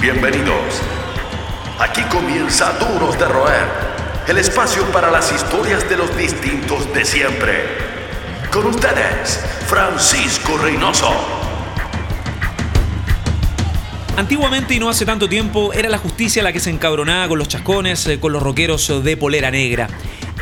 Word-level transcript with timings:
Bienvenidos. 0.00 0.80
Aquí 1.78 2.00
comienza 2.04 2.72
Duros 2.78 3.18
de 3.18 3.26
Roer, 3.26 3.66
el 4.28 4.38
espacio 4.38 4.82
para 4.92 5.10
las 5.10 5.30
historias 5.30 5.86
de 5.90 5.98
los 5.98 6.16
distintos 6.16 6.90
de 6.94 7.04
siempre. 7.04 7.64
Con 8.50 8.64
ustedes, 8.64 9.44
Francisco 9.66 10.56
Reynoso. 10.56 11.12
Antiguamente 14.16 14.72
y 14.72 14.78
no 14.78 14.88
hace 14.88 15.04
tanto 15.04 15.28
tiempo 15.28 15.74
era 15.74 15.90
la 15.90 15.98
justicia 15.98 16.42
la 16.42 16.54
que 16.54 16.60
se 16.60 16.70
encabronaba 16.70 17.28
con 17.28 17.38
los 17.38 17.48
chascones, 17.48 18.06
eh, 18.06 18.18
con 18.18 18.32
los 18.32 18.42
roqueros 18.42 19.04
de 19.04 19.16
polera 19.18 19.50
negra. 19.50 19.86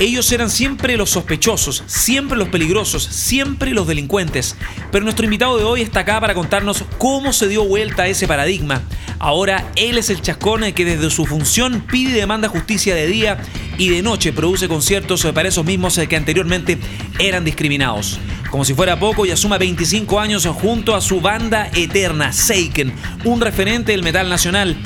Ellos 0.01 0.31
eran 0.31 0.49
siempre 0.49 0.97
los 0.97 1.11
sospechosos, 1.11 1.83
siempre 1.87 2.39
los 2.39 2.49
peligrosos, 2.51 3.03
siempre 3.03 3.73
los 3.73 3.89
delincuentes. 3.89 4.57
Pero 4.93 5.03
nuestro 5.03 5.25
invitado 5.25 5.59
de 5.59 5.65
hoy 5.65 5.83
está 5.83 6.01
acá 6.01 6.21
para 6.21 6.35
contarnos 6.35 6.85
cómo 6.99 7.33
se 7.33 7.49
dio 7.49 7.65
vuelta 7.65 8.07
ese 8.07 8.29
paradigma. 8.29 8.83
Ahora 9.19 9.73
él 9.75 9.99
es 9.99 10.09
el 10.11 10.23
chascón 10.23 10.73
que 10.73 10.85
desde 10.85 11.11
su 11.11 11.27
función 11.27 11.81
pide 11.81 12.11
y 12.11 12.21
demanda 12.21 12.49
justicia 12.49 12.95
de 12.95 13.09
día 13.09 13.39
y 13.77 13.89
de 13.89 14.03
noche 14.03 14.33
produce 14.33 14.69
conciertos 14.69 15.27
para 15.35 15.49
esos 15.49 15.65
mismos 15.65 15.99
que 16.09 16.17
anteriormente 16.17 16.79
eran 17.19 17.45
discriminados. 17.45 18.21
Como 18.51 18.65
si 18.65 18.73
fuera 18.73 18.99
poco, 18.99 19.27
y 19.27 19.31
asuma 19.31 19.59
25 19.59 20.21
años 20.21 20.47
junto 20.47 20.95
a 20.95 21.03
su 21.03 21.21
banda 21.21 21.69
eterna, 21.75 22.33
Seiken, 22.33 22.95
un 23.25 23.41
referente 23.41 23.93
del 23.93 24.03
metal 24.03 24.31
nacional 24.31 24.77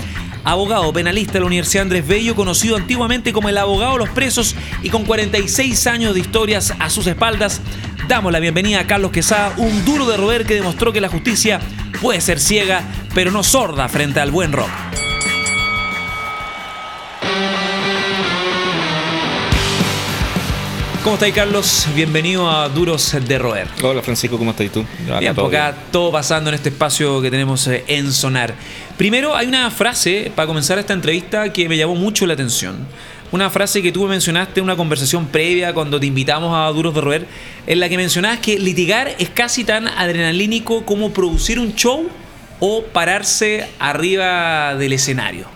abogado 0.45 0.93
penalista 0.93 1.35
de 1.35 1.41
la 1.41 1.47
Universidad 1.47 1.83
Andrés 1.83 2.07
Bello, 2.07 2.35
conocido 2.35 2.77
antiguamente 2.77 3.33
como 3.33 3.49
el 3.49 3.59
abogado 3.59 3.93
de 3.93 3.99
los 3.99 4.09
presos 4.11 4.55
y 4.83 4.91
con 4.91 5.05
46 5.05 5.87
años 5.87 6.15
de 6.15 6.21
historias 6.21 6.75
a 6.79 6.91
sus 6.91 7.07
espaldas. 7.07 7.61
Damos 8.09 8.33
la 8.33 8.41
bienvenida 8.41 8.81
a 8.81 8.87
Carlos 8.87 9.13
Quesada, 9.13 9.55
un 9.57 9.85
duro 9.85 10.07
de 10.07 10.17
roer 10.17 10.45
que 10.45 10.55
demostró 10.55 10.93
que 10.93 11.01
la 11.01 11.09
justicia 11.09 11.61
puede 12.01 12.21
ser 12.21 12.41
ciega, 12.41 12.83
pero 13.15 13.31
no 13.31 13.43
sorda 13.43 13.89
frente 13.89 14.21
al 14.21 14.31
buen 14.31 14.53
rock. 14.53 14.71
¿Cómo 21.03 21.15
estáis, 21.15 21.35
Carlos? 21.35 21.89
Bienvenido 21.97 22.49
a 22.49 22.69
Duros 22.69 23.17
de 23.27 23.37
Roer. 23.37 23.67
Hola, 23.83 24.03
Francisco, 24.03 24.39
¿cómo 24.39 24.53
estás 24.53 24.71
tú? 24.71 24.85
Bien, 25.19 25.35
por 25.35 25.53
acá 25.53 25.75
todo 25.91 26.13
pasando 26.13 26.49
en 26.49 26.55
este 26.55 26.69
espacio 26.69 27.21
que 27.21 27.29
tenemos 27.29 27.67
eh, 27.67 27.83
en 27.89 28.13
Sonar. 28.13 28.55
Primero, 28.97 29.35
hay 29.35 29.49
una 29.49 29.69
frase 29.73 30.31
para 30.33 30.47
comenzar 30.47 30.79
esta 30.79 30.93
entrevista 30.93 31.53
que 31.53 31.69
me 31.69 31.77
llamó 31.77 31.97
mucho 31.97 32.25
la 32.25 32.35
atención. 32.35 32.87
Una 33.33 33.51
frase 33.51 33.83
que 33.83 33.91
tú 33.91 34.07
mencionaste 34.07 34.61
en 34.61 34.65
una 34.65 34.77
conversación 34.77 35.27
previa 35.27 35.75
cuando 35.75 35.99
te 35.99 36.07
invitamos 36.07 36.55
a 36.55 36.71
Duros 36.73 36.95
de 36.95 37.01
Roer, 37.01 37.27
en 37.67 37.81
la 37.81 37.89
que 37.89 37.97
mencionabas 37.97 38.39
que 38.39 38.57
litigar 38.61 39.13
es 39.19 39.29
casi 39.29 39.65
tan 39.65 39.89
adrenalínico 39.89 40.87
como 40.87 41.13
producir 41.13 41.59
un 41.59 41.75
show 41.75 42.09
o 42.61 42.85
pararse 42.85 43.67
arriba 43.81 44.77
del 44.77 44.93
escenario. 44.93 45.47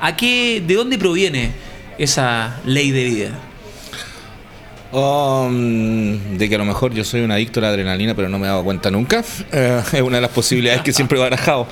¿A 0.00 0.14
qué, 0.14 0.62
de 0.64 0.74
dónde 0.74 0.96
proviene 0.96 1.50
esa 1.98 2.60
ley 2.64 2.92
de 2.92 3.02
vida? 3.02 3.30
Um, 4.96 6.38
de 6.38 6.48
que 6.48 6.54
a 6.54 6.58
lo 6.58 6.64
mejor 6.64 6.94
yo 6.94 7.04
soy 7.04 7.20
un 7.20 7.30
adicto 7.30 7.60
a 7.60 7.64
la 7.64 7.68
adrenalina, 7.68 8.14
pero 8.14 8.30
no 8.30 8.38
me 8.38 8.46
he 8.46 8.48
dado 8.48 8.64
cuenta 8.64 8.90
nunca. 8.90 9.22
Eh, 9.52 9.82
es 9.92 10.00
una 10.00 10.16
de 10.16 10.22
las 10.22 10.30
posibilidades 10.30 10.80
que 10.80 10.92
siempre 10.92 11.18
he 11.18 11.20
barajado. 11.20 11.66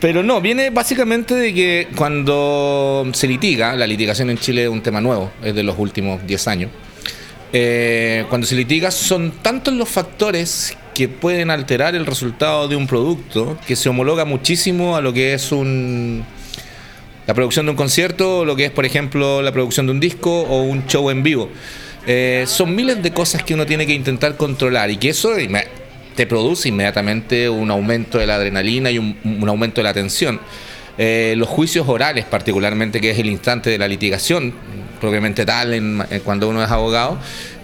Pero 0.00 0.22
no, 0.22 0.40
viene 0.40 0.70
básicamente 0.70 1.34
de 1.34 1.52
que 1.52 1.88
cuando 1.94 3.06
se 3.12 3.26
litiga, 3.28 3.76
la 3.76 3.86
litigación 3.86 4.30
en 4.30 4.38
Chile 4.38 4.64
es 4.64 4.70
un 4.70 4.82
tema 4.82 5.02
nuevo, 5.02 5.30
es 5.42 5.54
de 5.54 5.62
los 5.62 5.78
últimos 5.78 6.26
10 6.26 6.48
años. 6.48 6.70
Eh, 7.52 8.24
cuando 8.30 8.46
se 8.46 8.54
litiga 8.54 8.90
son 8.90 9.32
tantos 9.42 9.74
los 9.74 9.88
factores 9.88 10.76
que 10.94 11.08
pueden 11.08 11.50
alterar 11.50 11.94
el 11.94 12.06
resultado 12.06 12.66
de 12.66 12.76
un 12.76 12.86
producto 12.86 13.58
que 13.66 13.76
se 13.76 13.90
homologa 13.90 14.24
muchísimo 14.24 14.96
a 14.96 15.02
lo 15.02 15.12
que 15.12 15.34
es 15.34 15.52
un, 15.52 16.24
la 17.26 17.34
producción 17.34 17.66
de 17.66 17.70
un 17.70 17.76
concierto, 17.76 18.46
lo 18.46 18.56
que 18.56 18.66
es, 18.66 18.70
por 18.70 18.86
ejemplo, 18.86 19.42
la 19.42 19.52
producción 19.52 19.86
de 19.86 19.92
un 19.92 20.00
disco 20.00 20.42
o 20.42 20.62
un 20.62 20.86
show 20.86 21.10
en 21.10 21.22
vivo. 21.22 21.50
Eh, 22.06 22.44
son 22.46 22.74
miles 22.74 23.02
de 23.02 23.12
cosas 23.12 23.42
que 23.42 23.54
uno 23.54 23.64
tiene 23.64 23.86
que 23.86 23.94
intentar 23.94 24.36
controlar 24.36 24.90
y 24.90 24.98
que 24.98 25.08
eso 25.10 25.32
te 26.14 26.26
produce 26.26 26.68
inmediatamente 26.68 27.48
un 27.48 27.70
aumento 27.70 28.18
de 28.18 28.26
la 28.26 28.36
adrenalina 28.36 28.90
y 28.90 28.98
un, 28.98 29.44
aumento 29.48 29.80
de 29.80 29.84
la 29.84 29.94
tensión. 29.94 30.40
Eh, 30.96 31.34
los 31.36 31.48
juicios 31.48 31.88
orales, 31.88 32.24
particularmente, 32.24 33.00
que 33.00 33.10
es 33.10 33.18
el 33.18 33.26
instante 33.26 33.70
de 33.70 33.78
la 33.78 33.88
litigación, 33.88 34.54
propiamente 35.00 35.44
tal, 35.44 36.06
cuando 36.24 36.48
uno 36.48 36.62
es 36.62 36.70
abogado, 36.70 37.18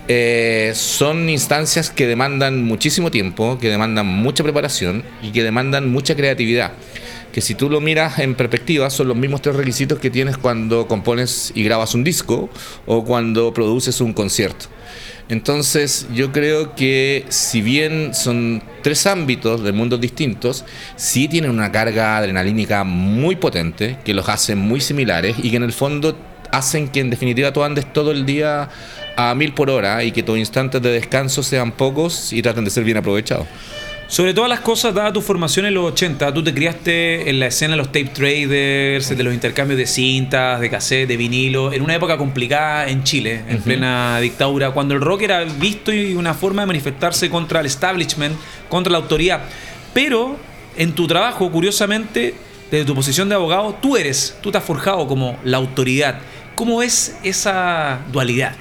eh, 0.08 0.72
son 0.74 1.28
instancias 1.28 1.90
que 1.90 2.06
demandan 2.08 2.64
muchísimo 2.64 3.10
tiempo, 3.10 3.58
que 3.60 3.68
demandan 3.68 4.06
mucha 4.06 4.42
preparación 4.42 5.04
y 5.22 5.30
que 5.30 5.44
demandan 5.44 5.88
mucha 5.88 6.16
creatividad 6.16 6.72
que 7.32 7.40
si 7.40 7.54
tú 7.54 7.70
lo 7.70 7.80
miras 7.80 8.18
en 8.18 8.34
perspectiva 8.34 8.90
son 8.90 9.08
los 9.08 9.16
mismos 9.16 9.42
tres 9.42 9.56
requisitos 9.56 9.98
que 9.98 10.10
tienes 10.10 10.36
cuando 10.36 10.86
compones 10.86 11.52
y 11.54 11.64
grabas 11.64 11.94
un 11.94 12.04
disco 12.04 12.50
o 12.86 13.04
cuando 13.04 13.52
produces 13.54 14.00
un 14.00 14.12
concierto. 14.12 14.66
Entonces 15.28 16.08
yo 16.12 16.32
creo 16.32 16.74
que 16.74 17.24
si 17.28 17.62
bien 17.62 18.14
son 18.14 18.62
tres 18.82 19.06
ámbitos 19.06 19.62
de 19.62 19.70
mundos 19.70 20.00
distintos, 20.00 20.64
sí 20.96 21.28
tienen 21.28 21.52
una 21.52 21.70
carga 21.70 22.16
adrenalínica 22.16 22.82
muy 22.82 23.36
potente, 23.36 23.98
que 24.04 24.12
los 24.12 24.28
hace 24.28 24.56
muy 24.56 24.80
similares 24.80 25.36
y 25.40 25.50
que 25.50 25.56
en 25.56 25.62
el 25.62 25.72
fondo 25.72 26.18
hacen 26.50 26.88
que 26.88 26.98
en 26.98 27.10
definitiva 27.10 27.52
tú 27.52 27.62
andes 27.62 27.92
todo 27.92 28.10
el 28.10 28.26
día 28.26 28.68
a 29.16 29.34
mil 29.36 29.54
por 29.54 29.70
hora 29.70 30.02
y 30.02 30.10
que 30.10 30.24
tus 30.24 30.36
instantes 30.36 30.82
de 30.82 30.90
descanso 30.90 31.44
sean 31.44 31.72
pocos 31.72 32.32
y 32.32 32.42
traten 32.42 32.64
de 32.64 32.70
ser 32.70 32.82
bien 32.82 32.96
aprovechados. 32.96 33.46
Sobre 34.10 34.34
todas 34.34 34.50
las 34.50 34.58
cosas, 34.58 34.92
dada 34.92 35.12
tu 35.12 35.22
formación 35.22 35.66
en 35.66 35.74
los 35.74 35.84
80, 35.92 36.34
tú 36.34 36.42
te 36.42 36.52
criaste 36.52 37.30
en 37.30 37.38
la 37.38 37.46
escena 37.46 37.74
de 37.74 37.76
los 37.76 37.92
tape 37.92 38.06
traders, 38.06 39.16
de 39.16 39.22
los 39.22 39.32
intercambios 39.32 39.78
de 39.78 39.86
cintas, 39.86 40.58
de 40.58 40.68
cassette, 40.68 41.06
de 41.06 41.16
vinilo, 41.16 41.72
en 41.72 41.80
una 41.80 41.94
época 41.94 42.18
complicada 42.18 42.88
en 42.88 43.04
Chile, 43.04 43.44
en 43.48 43.62
plena 43.62 44.18
dictadura, 44.18 44.72
cuando 44.72 44.94
el 44.94 45.00
rock 45.00 45.22
era 45.22 45.44
visto 45.44 45.92
y 45.92 46.14
una 46.14 46.34
forma 46.34 46.62
de 46.62 46.66
manifestarse 46.66 47.30
contra 47.30 47.60
el 47.60 47.66
establishment, 47.66 48.34
contra 48.68 48.90
la 48.90 48.98
autoridad. 48.98 49.42
Pero 49.94 50.36
en 50.76 50.92
tu 50.92 51.06
trabajo, 51.06 51.48
curiosamente, 51.52 52.34
desde 52.68 52.84
tu 52.84 52.96
posición 52.96 53.28
de 53.28 53.36
abogado, 53.36 53.78
tú 53.80 53.96
eres, 53.96 54.36
tú 54.40 54.50
te 54.50 54.58
has 54.58 54.64
forjado 54.64 55.06
como 55.06 55.38
la 55.44 55.58
autoridad. 55.58 56.18
¿Cómo 56.56 56.82
es 56.82 57.16
esa 57.22 58.00
dualidad? 58.10 58.56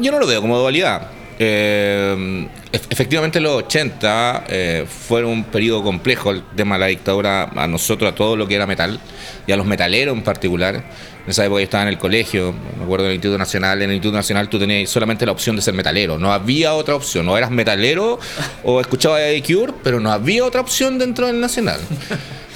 yo 0.00 0.10
no 0.10 0.18
lo 0.18 0.26
veo 0.26 0.40
como 0.40 0.58
dualidad. 0.58 1.12
Eh, 1.40 2.48
efectivamente 2.90 3.38
los 3.38 3.62
80 3.62 4.44
eh, 4.48 4.86
fueron 4.88 5.30
un 5.30 5.44
periodo 5.44 5.84
complejo 5.84 6.32
el 6.32 6.42
tema 6.56 6.74
de 6.74 6.80
la 6.80 6.86
dictadura 6.86 7.44
a 7.54 7.66
nosotros, 7.68 8.10
a 8.10 8.14
todo 8.14 8.36
lo 8.36 8.48
que 8.48 8.56
era 8.56 8.66
metal 8.66 8.98
y 9.46 9.52
a 9.52 9.56
los 9.56 9.66
metaleros 9.66 10.16
en 10.16 10.22
particular. 10.22 10.74
En 10.74 11.30
esa 11.30 11.44
época 11.44 11.60
yo 11.60 11.64
estaba 11.64 11.82
en 11.82 11.90
el 11.90 11.98
colegio, 11.98 12.54
me 12.76 12.84
acuerdo 12.84 13.04
del 13.04 13.14
Instituto 13.14 13.38
Nacional, 13.38 13.82
en 13.82 13.90
el 13.90 13.96
Instituto 13.96 14.16
Nacional 14.16 14.48
tú 14.48 14.58
tenías 14.58 14.90
solamente 14.90 15.26
la 15.26 15.32
opción 15.32 15.54
de 15.54 15.62
ser 15.62 15.74
metalero, 15.74 16.18
no 16.18 16.32
había 16.32 16.74
otra 16.74 16.94
opción, 16.94 17.26
no 17.26 17.36
eras 17.36 17.50
metalero 17.50 18.18
o 18.64 18.80
escuchabas 18.80 19.20
a 19.20 19.46
Cure, 19.46 19.74
pero 19.84 20.00
no 20.00 20.10
había 20.10 20.44
otra 20.44 20.60
opción 20.60 20.98
dentro 20.98 21.26
del 21.26 21.40
Nacional. 21.40 21.80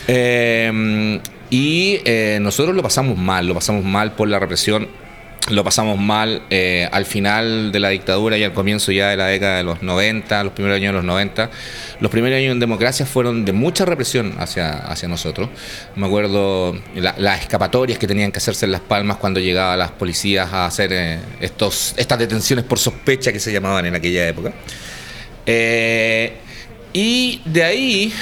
Eh, 0.08 1.20
y 1.48 2.00
eh, 2.04 2.38
nosotros 2.40 2.74
lo 2.74 2.82
pasamos 2.82 3.16
mal, 3.16 3.46
lo 3.46 3.54
pasamos 3.54 3.84
mal 3.84 4.16
por 4.16 4.26
la 4.26 4.40
represión 4.40 4.88
lo 5.50 5.64
pasamos 5.64 5.98
mal 5.98 6.42
eh, 6.50 6.88
al 6.92 7.04
final 7.04 7.72
de 7.72 7.80
la 7.80 7.88
dictadura 7.88 8.38
y 8.38 8.44
al 8.44 8.52
comienzo 8.52 8.92
ya 8.92 9.08
de 9.08 9.16
la 9.16 9.26
década 9.26 9.56
de 9.56 9.64
los 9.64 9.82
90, 9.82 10.44
los 10.44 10.52
primeros 10.52 10.76
años 10.76 10.90
de 10.90 10.96
los 10.98 11.04
90. 11.04 11.50
Los 12.00 12.10
primeros 12.10 12.38
años 12.38 12.52
en 12.52 12.60
democracia 12.60 13.06
fueron 13.06 13.44
de 13.44 13.52
mucha 13.52 13.84
represión 13.84 14.34
hacia, 14.38 14.70
hacia 14.70 15.08
nosotros. 15.08 15.48
Me 15.96 16.06
acuerdo 16.06 16.76
las 16.94 17.40
escapatorias 17.40 17.98
que 17.98 18.06
tenían 18.06 18.30
que 18.30 18.38
hacerse 18.38 18.66
en 18.66 18.72
Las 18.72 18.82
Palmas 18.82 19.16
cuando 19.16 19.40
llegaban 19.40 19.78
las 19.78 19.90
policías 19.90 20.52
a 20.52 20.66
hacer 20.66 20.92
eh, 20.92 21.18
estos, 21.40 21.94
estas 21.96 22.18
detenciones 22.18 22.64
por 22.64 22.78
sospecha 22.78 23.32
que 23.32 23.40
se 23.40 23.52
llamaban 23.52 23.86
en 23.86 23.96
aquella 23.96 24.28
época. 24.28 24.52
Eh, 25.44 26.36
y 26.92 27.40
de 27.46 27.64
ahí 27.64 28.12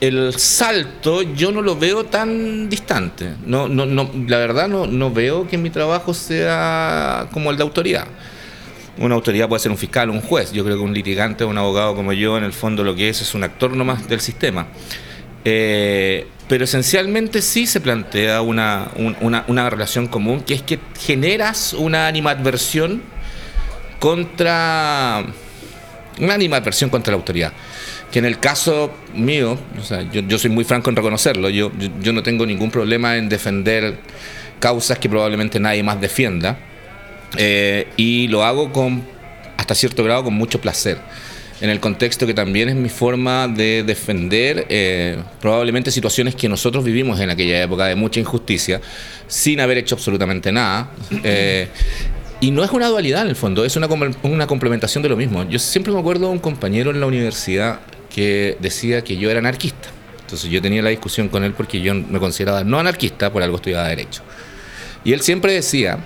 el 0.00 0.34
salto 0.38 1.22
yo 1.22 1.50
no 1.50 1.62
lo 1.62 1.76
veo 1.76 2.04
tan 2.04 2.68
distante. 2.68 3.34
No, 3.46 3.68
no, 3.68 3.86
no, 3.86 4.10
la 4.26 4.36
verdad 4.36 4.68
no, 4.68 4.86
no 4.86 5.10
veo 5.10 5.48
que 5.48 5.56
mi 5.56 5.70
trabajo 5.70 6.12
sea 6.12 7.28
como 7.32 7.50
el 7.50 7.56
de 7.56 7.62
autoridad. 7.62 8.06
Una 8.98 9.14
autoridad 9.14 9.48
puede 9.48 9.60
ser 9.60 9.70
un 9.70 9.78
fiscal 9.78 10.10
un 10.10 10.20
juez. 10.20 10.52
Yo 10.52 10.64
creo 10.64 10.76
que 10.76 10.82
un 10.82 10.92
litigante 10.92 11.44
o 11.44 11.48
un 11.48 11.56
abogado 11.56 11.94
como 11.94 12.12
yo, 12.12 12.36
en 12.36 12.44
el 12.44 12.52
fondo 12.52 12.84
lo 12.84 12.94
que 12.94 13.08
es 13.08 13.22
es 13.22 13.34
un 13.34 13.44
actor 13.44 13.74
nomás 13.74 14.08
del 14.08 14.20
sistema. 14.20 14.66
Eh, 15.44 16.26
pero 16.48 16.64
esencialmente 16.64 17.40
sí 17.40 17.66
se 17.66 17.80
plantea 17.80 18.42
una, 18.42 18.88
una, 19.20 19.44
una 19.46 19.70
relación 19.70 20.06
común, 20.06 20.40
que 20.40 20.54
es 20.54 20.62
que 20.62 20.78
generas 21.00 21.72
una 21.72 22.06
animadversión 22.06 23.02
contra... 23.98 25.24
Una 26.20 26.34
animadversión 26.34 26.90
contra 26.90 27.12
la 27.12 27.18
autoridad 27.18 27.52
que 28.10 28.18
en 28.18 28.24
el 28.24 28.38
caso 28.38 28.90
mío, 29.14 29.58
o 29.78 29.84
sea, 29.84 30.02
yo, 30.10 30.38
soy 30.38 30.50
muy 30.50 30.64
franco 30.64 30.90
en 30.90 30.96
reconocerlo, 30.96 31.50
yo, 31.50 31.70
yo, 32.00 32.12
no 32.12 32.22
tengo 32.22 32.46
ningún 32.46 32.70
problema 32.70 33.16
en 33.16 33.28
defender 33.28 33.98
causas 34.60 34.98
que 34.98 35.08
probablemente 35.08 35.60
nadie 35.60 35.82
más 35.82 36.00
defienda, 36.00 36.58
eh, 37.36 37.86
y 37.96 38.28
lo 38.28 38.44
hago 38.44 38.72
con, 38.72 39.02
hasta 39.56 39.74
cierto 39.74 40.02
grado 40.04 40.24
con 40.24 40.34
mucho 40.34 40.60
placer. 40.60 40.98
en 41.60 41.70
el 41.70 41.80
contexto 41.80 42.24
que 42.24 42.34
también 42.34 42.68
es 42.68 42.76
mi 42.76 42.88
forma 42.88 43.48
de 43.48 43.82
defender 43.82 44.66
eh, 44.68 45.18
probablemente 45.40 45.90
situaciones 45.90 46.36
que 46.36 46.48
nosotros 46.48 46.84
vivimos 46.84 47.18
en 47.18 47.30
aquella 47.30 47.60
época 47.62 47.86
de 47.86 47.96
mucha 47.96 48.20
injusticia, 48.20 48.80
sin 49.26 49.60
haber 49.60 49.78
hecho 49.78 49.96
absolutamente 49.96 50.52
nada. 50.52 50.90
Eh, 51.24 51.68
y 52.40 52.52
no 52.52 52.62
es 52.62 52.70
una 52.70 52.86
dualidad 52.86 53.22
en 53.22 53.28
el 53.28 53.36
fondo, 53.36 53.64
es 53.64 53.74
una, 53.74 53.88
una 54.22 54.46
complementación 54.46 55.02
de 55.02 55.08
lo 55.08 55.16
mismo. 55.16 55.42
Yo 55.48 55.58
siempre 55.58 55.92
me 55.92 55.98
acuerdo 55.98 56.28
de 56.28 56.32
un 56.32 56.38
compañero 56.38 56.90
en 56.92 57.00
la 57.00 57.06
universidad 57.06 57.80
que 58.14 58.56
decía 58.60 59.02
que 59.02 59.16
yo 59.16 59.30
era 59.30 59.38
anarquista. 59.38 59.88
Entonces 60.20 60.50
yo 60.50 60.60
tenía 60.60 60.82
la 60.82 60.90
discusión 60.90 61.28
con 61.28 61.44
él 61.44 61.54
porque 61.54 61.80
yo 61.80 61.94
me 61.94 62.18
consideraba 62.18 62.64
no 62.64 62.78
anarquista, 62.78 63.32
por 63.32 63.42
algo 63.42 63.56
estudiaba 63.56 63.88
derecho. 63.88 64.22
Y 65.04 65.12
él 65.12 65.22
siempre 65.22 65.52
decía 65.52 65.98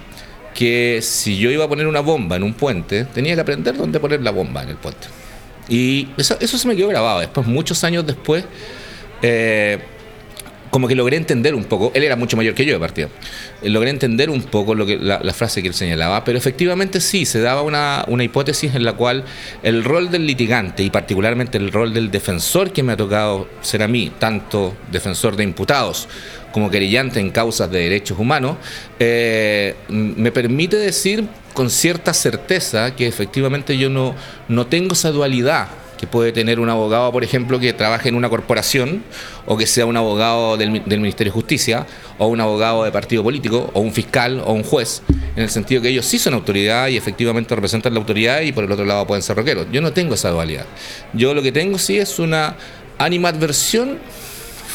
que 0.54 1.00
si 1.02 1.38
yo 1.38 1.50
iba 1.50 1.64
a 1.64 1.68
poner 1.68 1.86
una 1.86 2.00
bomba 2.00 2.36
en 2.36 2.42
un 2.42 2.54
puente, 2.54 3.04
tenía 3.06 3.34
que 3.34 3.40
aprender 3.40 3.76
dónde 3.76 3.98
poner 3.98 4.22
la 4.22 4.30
bomba 4.30 4.62
en 4.62 4.70
el 4.70 4.76
puente. 4.76 5.08
Y 5.68 6.08
eso, 6.16 6.36
se 6.38 6.68
me 6.68 6.76
quedó 6.76 6.88
grabado. 6.88 7.20
Después, 7.20 7.46
muchos 7.46 7.82
años 7.84 8.06
después, 8.06 8.44
eh, 9.22 9.78
como 10.72 10.88
que 10.88 10.94
logré 10.94 11.18
entender 11.18 11.54
un 11.54 11.64
poco, 11.64 11.92
él 11.94 12.02
era 12.02 12.16
mucho 12.16 12.34
mayor 12.38 12.54
que 12.54 12.64
yo 12.64 12.72
de 12.72 12.80
partida, 12.80 13.08
eh, 13.60 13.68
logré 13.68 13.90
entender 13.90 14.30
un 14.30 14.40
poco 14.42 14.74
lo 14.74 14.86
que, 14.86 14.96
la, 14.96 15.20
frase 15.34 15.60
que 15.60 15.68
él 15.68 15.74
señalaba, 15.74 16.24
pero 16.24 16.38
efectivamente 16.38 17.02
sí, 17.02 17.26
se 17.26 17.42
daba 17.42 17.60
una, 17.60 18.06
una, 18.08 18.24
hipótesis 18.24 18.74
en 18.74 18.82
la 18.82 18.94
cual 18.94 19.24
el 19.62 19.84
rol 19.84 20.10
del 20.10 20.26
litigante 20.26 20.82
y 20.82 20.88
particularmente 20.88 21.58
el 21.58 21.70
rol 21.70 21.92
del 21.92 22.10
defensor 22.10 22.72
que 22.72 22.82
me 22.82 22.94
ha 22.94 22.96
tocado 22.96 23.48
ser 23.60 23.82
a 23.82 23.88
mí, 23.88 24.12
tanto 24.18 24.74
defensor 24.90 25.36
de 25.36 25.44
imputados 25.44 26.08
como 26.52 26.70
querellante 26.70 27.20
en 27.20 27.28
causas 27.28 27.70
de 27.70 27.80
derechos 27.80 28.18
humanos, 28.18 28.56
eh, 28.98 29.74
me 29.88 30.32
permite 30.32 30.78
decir 30.78 31.26
con 31.52 31.68
cierta 31.68 32.14
certeza 32.14 32.96
que 32.96 33.06
efectivamente 33.06 33.76
yo 33.76 33.90
no, 33.90 34.14
no 34.48 34.66
tengo 34.66 34.94
esa 34.94 35.10
dualidad 35.10 35.68
que 36.02 36.08
puede 36.08 36.32
tener 36.32 36.58
un 36.58 36.68
abogado, 36.68 37.12
por 37.12 37.22
ejemplo, 37.22 37.60
que 37.60 37.72
trabaje 37.72 38.08
en 38.08 38.16
una 38.16 38.28
corporación, 38.28 39.04
o 39.46 39.56
que 39.56 39.68
sea 39.68 39.86
un 39.86 39.96
abogado 39.96 40.56
del, 40.56 40.72
Ministerio 40.72 41.30
de 41.30 41.34
Justicia, 41.34 41.86
o 42.18 42.26
un 42.26 42.40
abogado 42.40 42.82
de 42.82 42.90
partido 42.90 43.22
político, 43.22 43.70
o 43.72 43.78
un 43.78 43.92
fiscal, 43.92 44.42
o 44.44 44.52
un 44.52 44.64
juez, 44.64 45.02
en 45.36 45.44
el 45.44 45.48
sentido 45.48 45.80
que 45.80 45.90
ellos 45.90 46.04
sí 46.04 46.18
son 46.18 46.34
autoridad 46.34 46.88
y 46.88 46.96
efectivamente 46.96 47.54
representan 47.54 47.94
la 47.94 48.00
autoridad 48.00 48.40
y 48.40 48.50
por 48.50 48.64
el 48.64 48.72
otro 48.72 48.84
lado 48.84 49.06
pueden 49.06 49.22
ser 49.22 49.36
roqueros. 49.36 49.68
Yo 49.70 49.80
no 49.80 49.92
tengo 49.92 50.14
esa 50.14 50.30
dualidad. 50.30 50.66
Yo 51.12 51.34
lo 51.34 51.42
que 51.42 51.52
tengo 51.52 51.78
sí 51.78 51.98
es 51.98 52.18
una 52.18 52.56
animadversión 52.98 54.00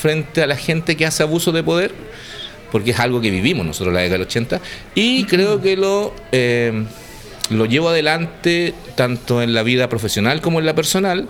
frente 0.01 0.44
a 0.44 0.47
la 0.47 0.56
gente 0.56 0.95
que 0.95 1.06
hace 1.06 1.23
abuso 1.23 1.51
de 1.51 1.62
poder, 1.62 1.91
porque 2.71 2.91
es 2.91 3.00
algo 3.01 3.19
que 3.19 3.31
vivimos 3.31 3.65
nosotros 3.65 3.94
la 3.94 4.00
década 4.00 4.19
del 4.19 4.27
80, 4.27 4.62
y 4.95 5.25
creo 5.25 5.62
que 5.62 5.75
lo... 5.75 6.13
Eh, 6.31 6.85
lo 7.49 7.65
llevo 7.65 7.89
adelante 7.89 8.73
tanto 8.95 9.41
en 9.41 9.53
la 9.53 9.63
vida 9.63 9.89
profesional 9.89 10.41
como 10.41 10.59
en 10.59 10.65
la 10.65 10.75
personal 10.75 11.27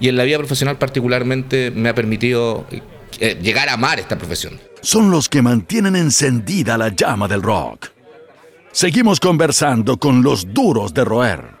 y 0.00 0.08
en 0.08 0.16
la 0.16 0.24
vida 0.24 0.38
profesional 0.38 0.78
particularmente 0.78 1.70
me 1.70 1.88
ha 1.88 1.94
permitido 1.94 2.66
eh, 3.20 3.38
llegar 3.42 3.68
a 3.68 3.74
amar 3.74 3.98
esta 3.98 4.16
profesión. 4.16 4.58
Son 4.80 5.10
los 5.10 5.28
que 5.28 5.42
mantienen 5.42 5.96
encendida 5.96 6.78
la 6.78 6.88
llama 6.88 7.28
del 7.28 7.42
rock. 7.42 7.88
Seguimos 8.72 9.18
conversando 9.18 9.96
con 9.96 10.22
los 10.22 10.52
duros 10.54 10.94
de 10.94 11.04
roer. 11.04 11.57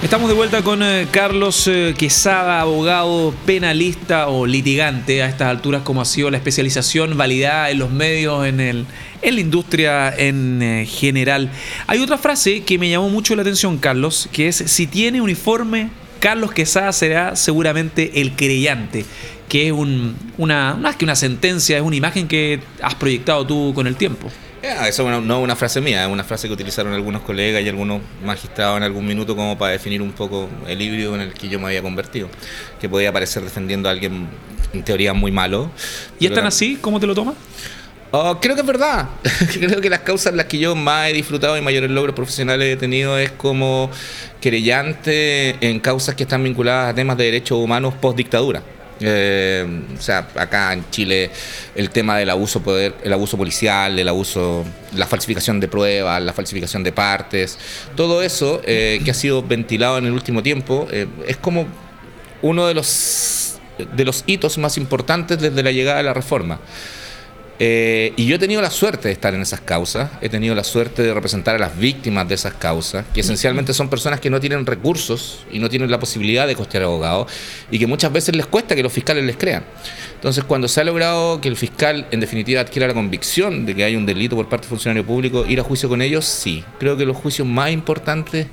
Estamos 0.00 0.28
de 0.28 0.34
vuelta 0.36 0.62
con 0.62 0.80
eh, 0.80 1.08
Carlos 1.10 1.66
eh, 1.66 1.92
Quesada, 1.98 2.60
abogado 2.60 3.34
penalista 3.44 4.28
o 4.28 4.46
litigante 4.46 5.24
a 5.24 5.28
estas 5.28 5.48
alturas, 5.48 5.82
como 5.82 6.00
ha 6.00 6.04
sido 6.04 6.30
la 6.30 6.36
especialización 6.36 7.16
validada 7.16 7.70
en 7.70 7.80
los 7.80 7.90
medios, 7.90 8.46
en, 8.46 8.60
el, 8.60 8.86
en 9.22 9.34
la 9.34 9.40
industria 9.40 10.14
en 10.16 10.62
eh, 10.62 10.86
general. 10.86 11.50
Hay 11.88 11.98
otra 11.98 12.16
frase 12.16 12.62
que 12.62 12.78
me 12.78 12.88
llamó 12.88 13.08
mucho 13.08 13.34
la 13.34 13.42
atención, 13.42 13.76
Carlos, 13.76 14.28
que 14.30 14.46
es, 14.46 14.56
si 14.66 14.86
tiene 14.86 15.20
uniforme, 15.20 15.90
Carlos 16.20 16.52
Quesada 16.52 16.92
será 16.92 17.34
seguramente 17.34 18.20
el 18.20 18.36
creyente, 18.36 19.04
que 19.48 19.66
es 19.66 19.72
un, 19.72 20.14
una, 20.38 20.74
más 20.74 20.94
que 20.94 21.06
una 21.06 21.16
sentencia, 21.16 21.76
es 21.76 21.82
una 21.82 21.96
imagen 21.96 22.28
que 22.28 22.60
has 22.82 22.94
proyectado 22.94 23.44
tú 23.44 23.72
con 23.74 23.88
el 23.88 23.96
tiempo. 23.96 24.30
Eso 24.86 25.20
no 25.20 25.38
es 25.38 25.44
una 25.44 25.56
frase 25.56 25.80
mía, 25.80 26.04
es 26.04 26.10
una 26.10 26.24
frase 26.24 26.48
que 26.48 26.54
utilizaron 26.54 26.92
algunos 26.92 27.22
colegas 27.22 27.62
y 27.62 27.68
algunos 27.68 28.00
magistrados 28.24 28.76
en 28.76 28.82
algún 28.82 29.06
minuto 29.06 29.34
como 29.34 29.56
para 29.56 29.72
definir 29.72 30.02
un 30.02 30.12
poco 30.12 30.48
el 30.66 30.80
híbrido 30.80 31.14
en 31.14 31.22
el 31.22 31.34
que 31.34 31.48
yo 31.48 31.58
me 31.58 31.66
había 31.66 31.82
convertido, 31.82 32.28
que 32.80 32.88
podía 32.88 33.12
parecer 33.12 33.42
defendiendo 33.42 33.88
a 33.88 33.92
alguien 33.92 34.28
en 34.72 34.82
teoría 34.82 35.12
muy 35.12 35.30
malo. 35.30 35.70
¿Y 36.18 36.26
es 36.26 36.32
tan 36.32 36.46
así? 36.46 36.78
¿Cómo 36.80 37.00
te 37.00 37.06
lo 37.06 37.14
tomas? 37.14 37.34
Oh, 38.10 38.40
creo 38.40 38.54
que 38.54 38.62
es 38.62 38.66
verdad. 38.66 39.08
creo 39.52 39.80
que 39.80 39.90
las 39.90 40.00
causas 40.00 40.32
en 40.32 40.38
las 40.38 40.46
que 40.46 40.58
yo 40.58 40.74
más 40.74 41.10
he 41.10 41.12
disfrutado 41.12 41.58
y 41.58 41.60
mayores 41.60 41.90
logros 41.90 42.14
profesionales 42.14 42.74
he 42.74 42.76
tenido 42.76 43.18
es 43.18 43.30
como 43.32 43.90
querellante 44.40 45.56
en 45.60 45.78
causas 45.80 46.14
que 46.14 46.22
están 46.22 46.42
vinculadas 46.42 46.90
a 46.90 46.94
temas 46.94 47.18
de 47.18 47.24
derechos 47.24 47.58
humanos 47.58 47.94
post 48.00 48.16
dictadura. 48.16 48.62
Eh, 49.00 49.82
o 49.96 50.00
sea, 50.00 50.28
acá 50.34 50.72
en 50.72 50.88
Chile 50.90 51.30
el 51.74 51.90
tema 51.90 52.18
del 52.18 52.30
abuso 52.30 52.62
poder, 52.62 52.94
el 53.02 53.12
abuso 53.12 53.36
policial, 53.36 53.98
el 53.98 54.08
abuso, 54.08 54.64
la 54.94 55.06
falsificación 55.06 55.60
de 55.60 55.68
pruebas, 55.68 56.22
la 56.22 56.32
falsificación 56.32 56.82
de 56.82 56.92
partes, 56.92 57.58
todo 57.96 58.22
eso 58.22 58.60
eh, 58.64 59.00
que 59.04 59.10
ha 59.10 59.14
sido 59.14 59.42
ventilado 59.42 59.98
en 59.98 60.06
el 60.06 60.12
último 60.12 60.42
tiempo 60.42 60.88
eh, 60.90 61.06
es 61.26 61.36
como 61.36 61.66
uno 62.42 62.66
de 62.66 62.74
los 62.74 63.58
de 63.94 64.04
los 64.04 64.24
hitos 64.26 64.58
más 64.58 64.76
importantes 64.76 65.40
desde 65.40 65.62
la 65.62 65.70
llegada 65.70 65.98
de 65.98 66.02
la 66.04 66.14
reforma. 66.14 66.58
Eh, 67.60 68.12
y 68.16 68.26
yo 68.26 68.36
he 68.36 68.38
tenido 68.38 68.62
la 68.62 68.70
suerte 68.70 69.08
de 69.08 69.12
estar 69.12 69.34
en 69.34 69.42
esas 69.42 69.60
causas, 69.60 70.10
he 70.20 70.28
tenido 70.28 70.54
la 70.54 70.62
suerte 70.62 71.02
de 71.02 71.12
representar 71.12 71.56
a 71.56 71.58
las 71.58 71.76
víctimas 71.76 72.28
de 72.28 72.36
esas 72.36 72.54
causas, 72.54 73.04
que 73.12 73.20
esencialmente 73.20 73.74
son 73.74 73.88
personas 73.88 74.20
que 74.20 74.30
no 74.30 74.38
tienen 74.38 74.64
recursos 74.64 75.44
y 75.50 75.58
no 75.58 75.68
tienen 75.68 75.90
la 75.90 75.98
posibilidad 75.98 76.46
de 76.46 76.54
costear 76.54 76.84
abogados 76.84 77.32
y 77.70 77.80
que 77.80 77.88
muchas 77.88 78.12
veces 78.12 78.36
les 78.36 78.46
cuesta 78.46 78.76
que 78.76 78.82
los 78.82 78.92
fiscales 78.92 79.24
les 79.24 79.36
crean. 79.36 79.64
Entonces, 80.14 80.44
cuando 80.44 80.68
se 80.68 80.80
ha 80.80 80.84
logrado 80.84 81.40
que 81.40 81.48
el 81.48 81.56
fiscal 81.56 82.06
en 82.12 82.20
definitiva 82.20 82.60
adquiera 82.60 82.86
la 82.86 82.94
convicción 82.94 83.66
de 83.66 83.74
que 83.74 83.82
hay 83.82 83.96
un 83.96 84.06
delito 84.06 84.36
por 84.36 84.48
parte 84.48 84.66
del 84.66 84.70
funcionario 84.70 85.04
público, 85.04 85.44
ir 85.44 85.58
a 85.58 85.64
juicio 85.64 85.88
con 85.88 86.00
ellos, 86.00 86.24
sí. 86.26 86.64
Creo 86.78 86.96
que 86.96 87.04
los 87.04 87.16
juicios 87.16 87.46
más 87.46 87.72
importantes 87.72 88.46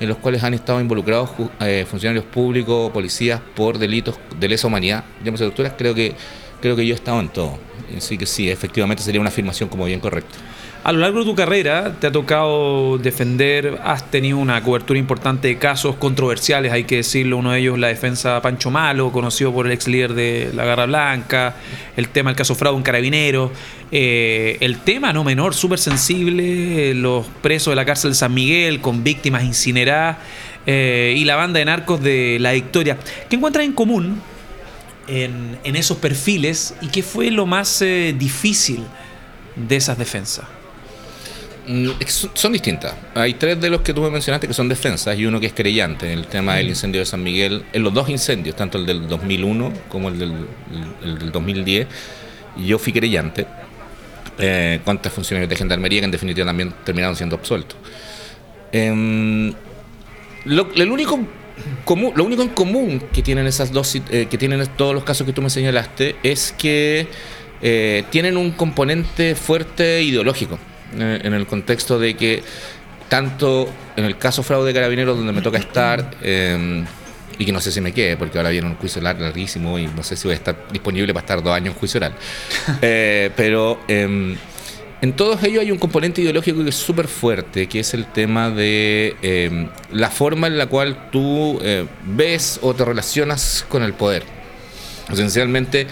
en 0.00 0.08
los 0.08 0.18
cuales 0.18 0.42
han 0.42 0.52
estado 0.52 0.80
involucrados 0.80 1.30
eh, 1.60 1.86
funcionarios 1.88 2.24
públicos, 2.24 2.90
policías 2.90 3.40
por 3.54 3.78
delitos 3.78 4.18
de 4.38 4.48
lesa 4.48 4.66
humanidad, 4.66 5.04
llámese 5.24 5.44
doctoras, 5.44 5.74
creo 5.76 5.94
que 5.94 6.14
creo 6.60 6.76
que 6.76 6.86
yo 6.86 6.94
he 6.94 6.96
estado 6.96 7.20
en 7.20 7.28
todo. 7.28 7.69
Así 7.96 8.16
que 8.16 8.26
sí, 8.26 8.50
efectivamente 8.50 9.02
sería 9.02 9.20
una 9.20 9.30
afirmación 9.30 9.68
como 9.68 9.84
bien 9.84 10.00
correcta. 10.00 10.36
A 10.82 10.92
lo 10.92 11.00
largo 11.00 11.18
de 11.18 11.26
tu 11.26 11.34
carrera 11.34 11.96
te 12.00 12.06
ha 12.06 12.12
tocado 12.12 12.96
defender, 12.96 13.78
has 13.84 14.10
tenido 14.10 14.38
una 14.38 14.62
cobertura 14.62 14.98
importante 14.98 15.48
de 15.48 15.58
casos 15.58 15.96
controversiales, 15.96 16.72
hay 16.72 16.84
que 16.84 16.96
decirlo, 16.96 17.36
uno 17.36 17.52
de 17.52 17.60
ellos 17.60 17.78
la 17.78 17.88
defensa 17.88 18.40
Pancho 18.40 18.70
Malo, 18.70 19.12
conocido 19.12 19.52
por 19.52 19.66
el 19.66 19.72
ex 19.72 19.86
líder 19.88 20.14
de 20.14 20.50
la 20.54 20.64
Garra 20.64 20.86
Blanca, 20.86 21.54
el 21.98 22.08
tema 22.08 22.30
del 22.30 22.36
caso 22.36 22.54
fraude 22.54 22.78
un 22.78 22.82
carabinero, 22.82 23.52
eh, 23.92 24.56
el 24.60 24.78
tema 24.78 25.12
no 25.12 25.22
menor, 25.22 25.54
súper 25.54 25.78
sensible, 25.78 26.94
los 26.94 27.26
presos 27.42 27.72
de 27.72 27.76
la 27.76 27.84
cárcel 27.84 28.12
de 28.12 28.16
San 28.16 28.32
Miguel 28.32 28.80
con 28.80 29.04
víctimas 29.04 29.44
incineradas 29.44 30.16
eh, 30.64 31.14
y 31.14 31.26
la 31.26 31.36
banda 31.36 31.58
de 31.58 31.66
narcos 31.66 32.02
de 32.02 32.38
La 32.40 32.52
Victoria. 32.52 32.96
¿Qué 33.28 33.36
encuentras 33.36 33.66
en 33.66 33.74
común 33.74 34.22
en, 35.06 35.58
esos 35.76 35.98
perfiles 35.98 36.74
y 36.80 36.88
qué 36.88 37.02
fue 37.02 37.30
lo 37.30 37.46
más 37.46 37.82
eh, 37.82 38.14
difícil 38.16 38.84
de 39.56 39.76
esas 39.76 39.98
defensas? 39.98 40.46
Mm, 41.66 41.90
son 42.34 42.52
distintas. 42.52 42.94
Hay 43.14 43.34
tres 43.34 43.60
de 43.60 43.70
los 43.70 43.82
que 43.82 43.94
tú 43.94 44.02
me 44.02 44.10
mencionaste 44.10 44.48
que 44.48 44.54
son 44.54 44.68
defensas 44.68 45.18
y 45.18 45.26
uno 45.26 45.38
que 45.40 45.46
es 45.46 45.52
creyente. 45.52 46.12
El 46.12 46.26
tema 46.26 46.56
del 46.56 46.68
incendio 46.68 47.00
de 47.00 47.06
San 47.06 47.22
Miguel, 47.22 47.64
en 47.72 47.82
los 47.82 47.92
dos 47.92 48.08
incendios, 48.08 48.56
tanto 48.56 48.78
el 48.78 48.86
del 48.86 49.08
2001 49.08 49.72
como 49.88 50.08
el 50.08 50.18
del, 50.18 50.34
el, 51.04 51.30
2010, 51.30 51.86
yo 52.66 52.78
fui 52.78 52.92
creyente 52.92 53.46
eh, 54.38 54.80
contra 54.84 55.10
funcionarios 55.10 55.48
de 55.48 55.56
gendarmería 55.56 56.00
que 56.00 56.06
en 56.06 56.10
definitiva 56.10 56.46
también 56.46 56.74
terminaron 56.84 57.14
siendo 57.14 57.36
absueltos. 57.36 57.76
Em, 58.72 59.52
el 60.46 60.90
único 60.90 61.20
lo 62.14 62.24
único 62.24 62.42
en 62.42 62.48
común 62.48 63.02
que 63.12 63.22
tienen 63.22 63.46
esas 63.46 63.72
dos, 63.72 63.94
eh, 63.94 64.26
que 64.30 64.38
tienen 64.38 64.64
todos 64.76 64.94
los 64.94 65.04
casos 65.04 65.26
que 65.26 65.32
tú 65.32 65.42
me 65.42 65.50
señalaste, 65.50 66.16
es 66.22 66.54
que 66.56 67.08
eh, 67.62 68.04
tienen 68.10 68.36
un 68.36 68.52
componente 68.52 69.34
fuerte 69.34 70.02
ideológico, 70.02 70.58
eh, 70.98 71.20
en 71.22 71.34
el 71.34 71.46
contexto 71.46 71.98
de 71.98 72.14
que 72.14 72.42
tanto 73.08 73.68
en 73.96 74.04
el 74.04 74.16
caso 74.18 74.42
fraude 74.42 74.68
de 74.68 74.74
carabineros 74.74 75.16
donde 75.16 75.32
me 75.32 75.42
toca 75.42 75.58
estar, 75.58 76.16
em, 76.22 76.84
y 77.38 77.44
que 77.44 77.52
no 77.52 77.60
sé 77.60 77.72
si 77.72 77.80
me 77.80 77.92
quede, 77.92 78.16
porque 78.16 78.38
ahora 78.38 78.50
viene 78.50 78.68
un 78.68 78.76
juicio 78.76 79.00
larguísimo 79.02 79.78
y 79.78 79.86
no 79.86 80.02
sé 80.02 80.14
si 80.14 80.28
voy 80.28 80.34
a 80.34 80.36
estar 80.36 80.66
disponible 80.70 81.12
para 81.12 81.24
estar 81.24 81.42
dos 81.42 81.54
años 81.54 81.74
en 81.74 81.80
juicio 81.80 81.98
oral. 81.98 82.14
pero 82.80 83.80
em, 83.88 84.36
en 85.02 85.14
todos 85.14 85.42
ellos 85.44 85.62
hay 85.62 85.70
un 85.70 85.78
componente 85.78 86.20
ideológico 86.20 86.62
que 86.62 86.70
es 86.70 86.76
súper 86.76 87.08
fuerte, 87.08 87.68
que 87.68 87.80
es 87.80 87.94
el 87.94 88.06
tema 88.06 88.50
de 88.50 89.16
em, 89.22 89.68
la 89.92 90.10
forma 90.10 90.46
en 90.46 90.58
la 90.58 90.66
cual 90.66 91.10
tú 91.10 91.58
eh, 91.62 91.86
ves 92.04 92.58
o 92.62 92.74
te 92.74 92.84
relacionas 92.84 93.64
con 93.68 93.82
el 93.82 93.94
poder. 93.94 94.24
Esencialmente, 95.10 95.86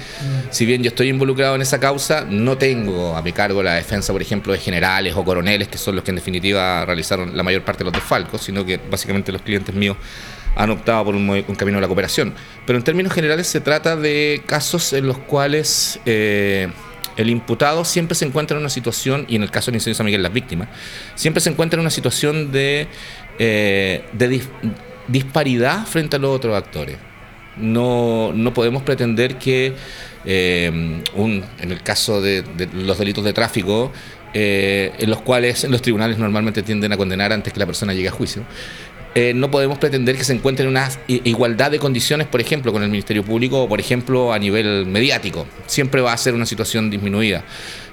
si 0.50 0.64
bien 0.64 0.82
yo 0.82 0.90
estoy 0.90 1.08
involucrado 1.08 1.56
en 1.56 1.62
esa 1.62 1.80
causa, 1.80 2.24
no 2.28 2.56
tengo 2.56 3.16
a 3.16 3.22
mi 3.22 3.32
cargo 3.32 3.62
la 3.62 3.74
defensa, 3.74 4.12
por 4.12 4.22
ejemplo, 4.22 4.52
de 4.52 4.60
generales 4.60 5.14
o 5.16 5.24
coroneles, 5.24 5.66
que 5.66 5.78
son 5.78 5.96
los 5.96 6.04
que 6.04 6.12
en 6.12 6.16
definitiva 6.16 6.84
realizaron 6.84 7.36
la 7.36 7.42
mayor 7.42 7.62
parte 7.62 7.80
de 7.80 7.86
los 7.86 7.94
desfalcos, 7.94 8.42
sino 8.42 8.64
que 8.64 8.78
básicamente 8.90 9.32
los 9.32 9.42
clientes 9.42 9.74
míos 9.74 9.96
han 10.54 10.70
optado 10.70 11.04
por 11.06 11.16
un, 11.16 11.42
camino 11.56 11.78
de 11.78 11.82
la 11.82 11.88
cooperación. 11.88 12.34
Pero 12.66 12.78
en 12.78 12.84
términos 12.84 13.12
generales 13.12 13.48
se 13.48 13.60
trata 13.60 13.96
de 13.96 14.42
casos 14.46 14.92
en 14.92 15.06
los 15.06 15.18
cuales 15.18 15.98
eh, 16.06 16.68
el 17.18 17.30
imputado 17.30 17.84
siempre 17.84 18.14
se 18.14 18.24
encuentra 18.24 18.56
en 18.56 18.62
una 18.62 18.70
situación, 18.70 19.26
y 19.28 19.36
en 19.36 19.42
el 19.42 19.50
caso 19.50 19.66
del 19.70 19.76
incendio 19.76 19.94
de 19.94 19.98
San 19.98 20.06
Miguel 20.06 20.22
las 20.22 20.32
víctimas, 20.32 20.68
siempre 21.16 21.40
se 21.40 21.50
encuentra 21.50 21.76
en 21.76 21.80
una 21.80 21.90
situación 21.90 22.52
de, 22.52 22.86
eh, 23.40 24.04
disparidad 25.08 25.84
frente 25.84 26.16
a 26.16 26.18
los 26.20 26.34
otros 26.34 26.56
actores. 26.56 26.96
No, 27.56 28.32
no 28.32 28.54
podemos 28.54 28.84
pretender 28.84 29.36
que, 29.36 29.74
eh, 30.24 30.66
en 30.66 31.72
el 31.72 31.82
caso 31.82 32.22
de, 32.22 32.44
los 32.72 32.96
delitos 32.98 33.24
de 33.24 33.32
tráfico, 33.32 33.92
eh, 34.32 34.92
en 34.98 35.10
los 35.10 35.20
cuales 35.22 35.64
los 35.64 35.82
tribunales 35.82 36.18
normalmente 36.18 36.62
tienden 36.62 36.92
a 36.92 36.96
condenar 36.96 37.32
antes 37.32 37.52
que 37.52 37.58
la 37.58 37.66
persona 37.66 37.94
llegue 37.94 38.08
a 38.08 38.12
juicio, 38.12 38.44
eh, 39.14 39.32
no 39.34 39.50
podemos 39.50 39.78
pretender 39.78 40.16
que 40.16 40.24
se 40.24 40.32
encuentre 40.32 40.64
en 40.64 40.70
una 40.70 40.88
igualdad 41.06 41.70
de 41.70 41.78
condiciones, 41.78 42.26
por 42.26 42.40
ejemplo, 42.40 42.72
con 42.72 42.82
el 42.82 42.90
Ministerio 42.90 43.24
Público 43.24 43.62
o, 43.62 43.68
por 43.68 43.80
ejemplo, 43.80 44.32
a 44.32 44.38
nivel 44.38 44.86
mediático. 44.86 45.46
Siempre 45.66 46.00
va 46.00 46.12
a 46.12 46.16
ser 46.16 46.34
una 46.34 46.46
situación 46.46 46.90
disminuida. 46.90 47.44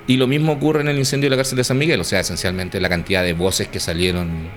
Y 0.07 0.17
lo 0.17 0.27
mismo 0.27 0.51
ocurre 0.53 0.81
en 0.81 0.89
el 0.89 0.97
incendio 0.97 1.27
de 1.27 1.31
la 1.31 1.37
cárcel 1.37 1.57
de 1.57 1.63
San 1.63 1.77
Miguel, 1.77 1.99
o 1.99 2.03
sea, 2.03 2.19
esencialmente 2.19 2.79
la 2.79 2.89
cantidad 2.89 3.23
de 3.23 3.33
voces 3.33 3.67
que 3.67 3.79
salieron 3.79 4.49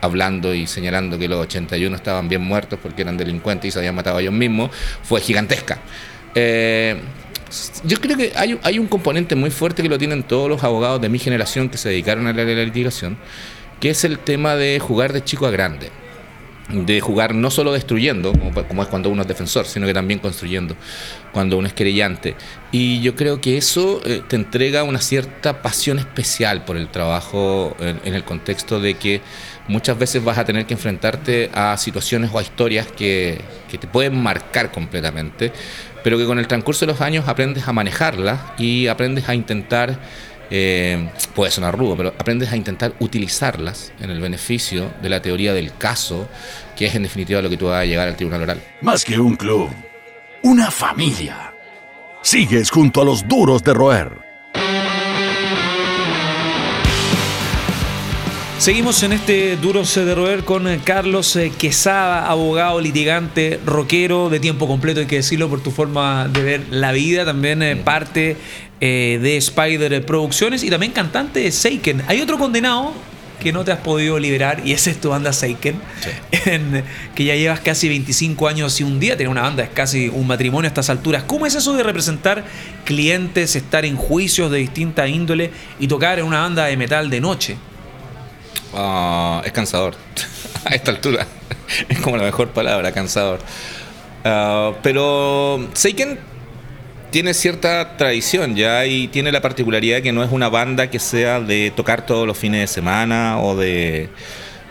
hablando 0.00 0.54
y 0.54 0.66
señalando 0.66 1.18
que 1.18 1.28
los 1.28 1.40
81 1.40 1.96
estaban 1.96 2.28
bien 2.28 2.42
muertos 2.42 2.78
porque 2.80 3.02
eran 3.02 3.16
delincuentes 3.16 3.68
y 3.68 3.70
se 3.72 3.78
habían 3.78 3.94
matado 3.94 4.18
a 4.18 4.20
ellos 4.20 4.32
mismos, 4.32 4.70
fue 5.02 5.20
gigantesca. 5.20 5.80
Eh, 6.34 6.96
yo 7.84 8.00
creo 8.00 8.16
que 8.16 8.32
hay, 8.36 8.58
hay, 8.62 8.78
un 8.78 8.86
componente 8.86 9.34
muy 9.34 9.50
fuerte 9.50 9.82
que 9.82 9.88
lo 9.88 9.98
tienen 9.98 10.22
todos 10.22 10.48
los 10.48 10.62
abogados 10.64 11.00
de 11.00 11.08
mi 11.08 11.18
generación 11.18 11.68
que 11.68 11.78
se 11.78 11.88
dedicaron 11.88 12.26
a 12.26 12.32
la 12.32 12.44
litigación, 12.44 13.16
que 13.80 13.90
es 13.90 14.04
el 14.04 14.18
tema 14.18 14.56
de 14.56 14.78
jugar 14.78 15.12
de 15.12 15.24
chico 15.24 15.46
a 15.46 15.50
grande 15.50 15.90
de 16.68 17.00
jugar 17.00 17.34
no 17.34 17.50
solo 17.50 17.72
destruyendo, 17.72 18.32
como, 18.32 18.82
es 18.82 18.88
cuando 18.88 19.10
uno 19.10 19.22
es 19.22 19.28
defensor, 19.28 19.66
sino 19.66 19.86
que 19.86 19.94
también 19.94 20.20
construyendo, 20.20 20.76
cuando 21.32 21.58
uno 21.58 21.66
es 21.66 21.72
querellante. 21.74 22.36
Y 22.70 23.00
yo 23.00 23.14
creo 23.14 23.40
que 23.40 23.56
eso 23.56 24.00
eh, 24.04 24.22
te 24.26 24.36
entrega 24.36 24.84
una 24.84 25.00
cierta 25.00 25.60
pasión 25.60 25.98
especial 25.98 26.64
por 26.64 26.76
el 26.76 26.88
trabajo 26.88 27.76
en, 27.80 28.14
el 28.14 28.24
contexto 28.24 28.80
de 28.80 28.94
que 28.94 29.20
muchas 29.68 29.98
veces 29.98 30.24
vas 30.24 30.38
a 30.38 30.44
tener 30.44 30.66
que 30.66 30.74
enfrentarte 30.74 31.50
a 31.52 31.76
situaciones 31.76 32.30
o 32.32 32.38
a 32.38 32.42
historias 32.42 32.86
que, 32.86 33.40
que 33.70 33.78
te 33.78 33.86
pueden 33.86 34.22
marcar 34.22 34.70
completamente, 34.70 35.52
pero 36.02 36.16
que 36.16 36.26
con 36.26 36.38
el 36.38 36.46
transcurso 36.46 36.86
de 36.86 36.92
los 36.92 37.00
años 37.00 37.28
aprendes 37.28 37.68
a 37.68 37.72
manejarlas 37.72 38.40
y 38.58 38.86
aprendes 38.86 39.28
a 39.28 39.34
intentar 39.34 39.98
eh, 40.50 41.10
puede 41.34 41.50
sonar 41.50 41.76
rudo, 41.76 41.96
pero 41.96 42.10
aprendes 42.10 42.52
a 42.52 42.56
intentar 42.56 42.94
utilizarlas 42.98 43.92
en 44.00 44.10
el 44.10 44.20
beneficio 44.20 44.92
de 45.00 45.08
la 45.08 45.22
teoría 45.22 45.52
del 45.52 45.76
caso, 45.76 46.28
que 46.76 46.86
es 46.86 46.94
en 46.94 47.02
definitiva 47.02 47.42
lo 47.42 47.50
que 47.50 47.56
tú 47.56 47.66
vas 47.66 47.82
a 47.82 47.84
llegar 47.84 48.08
al 48.08 48.16
tribunal 48.16 48.42
oral. 48.42 48.62
Más 48.80 49.04
que 49.04 49.18
un 49.18 49.36
club, 49.36 49.70
una 50.42 50.70
familia. 50.70 51.52
Sigues 52.22 52.70
junto 52.70 53.02
a 53.02 53.04
los 53.04 53.26
duros 53.26 53.62
de 53.64 53.74
roer. 53.74 54.32
Seguimos 58.62 59.02
en 59.02 59.12
este 59.12 59.56
Duros 59.56 59.92
de 59.92 60.14
Roer 60.14 60.44
con 60.44 60.68
Carlos 60.84 61.34
eh, 61.34 61.50
Quesada, 61.58 62.28
abogado, 62.28 62.80
litigante, 62.80 63.58
rockero 63.66 64.30
de 64.30 64.38
tiempo 64.38 64.68
completo, 64.68 65.00
hay 65.00 65.06
que 65.06 65.16
decirlo 65.16 65.48
por 65.48 65.60
tu 65.60 65.72
forma 65.72 66.28
de 66.28 66.44
ver 66.44 66.66
la 66.70 66.92
vida, 66.92 67.24
también 67.24 67.60
eh, 67.60 67.74
parte 67.74 68.36
eh, 68.84 69.20
de 69.22 69.36
Spider 69.36 70.04
Producciones 70.04 70.64
y 70.64 70.68
también 70.68 70.90
cantante 70.90 71.38
de 71.38 71.52
Seiken. 71.52 72.02
Hay 72.08 72.20
otro 72.20 72.36
condenado 72.36 72.92
que 73.38 73.52
no 73.52 73.62
te 73.62 73.70
has 73.70 73.78
podido 73.78 74.18
liberar 74.18 74.60
y 74.64 74.72
ese 74.72 74.90
es 74.90 75.00
tu 75.00 75.10
banda 75.10 75.32
Seiken, 75.32 75.80
que 77.14 77.24
ya 77.24 77.36
llevas 77.36 77.60
casi 77.60 77.88
25 77.88 78.48
años 78.48 78.80
y 78.80 78.82
un 78.82 78.98
día 78.98 79.16
tener 79.16 79.28
una 79.28 79.42
banda, 79.42 79.62
es 79.62 79.70
casi 79.70 80.08
un 80.08 80.26
matrimonio 80.26 80.66
a 80.66 80.70
estas 80.70 80.90
alturas. 80.90 81.22
¿Cómo 81.22 81.46
es 81.46 81.54
eso 81.54 81.74
de 81.74 81.84
representar 81.84 82.42
clientes, 82.84 83.54
estar 83.54 83.84
en 83.84 83.94
juicios 83.94 84.50
de 84.50 84.58
distinta 84.58 85.06
índole 85.06 85.52
y 85.78 85.86
tocar 85.86 86.18
en 86.18 86.24
una 86.24 86.40
banda 86.40 86.64
de 86.64 86.76
metal 86.76 87.08
de 87.08 87.20
noche? 87.20 87.56
Ah, 88.74 89.42
es 89.44 89.52
cansador, 89.52 89.94
a 90.64 90.74
esta 90.74 90.90
altura. 90.90 91.24
Es 91.88 92.00
como 92.00 92.16
la 92.16 92.24
mejor 92.24 92.48
palabra, 92.48 92.90
cansador. 92.90 93.38
Ah, 94.24 94.72
pero 94.82 95.68
Seiken 95.72 96.31
tiene 97.12 97.34
cierta 97.34 97.96
tradición 97.96 98.56
ya 98.56 98.84
y 98.86 99.06
tiene 99.06 99.30
la 99.30 99.40
particularidad 99.40 100.02
que 100.02 100.12
no 100.12 100.24
es 100.24 100.32
una 100.32 100.48
banda 100.48 100.90
que 100.90 100.98
sea 100.98 101.40
de 101.40 101.70
tocar 101.76 102.04
todos 102.06 102.26
los 102.26 102.36
fines 102.36 102.62
de 102.62 102.66
semana 102.66 103.38
o 103.38 103.54
de, 103.54 104.08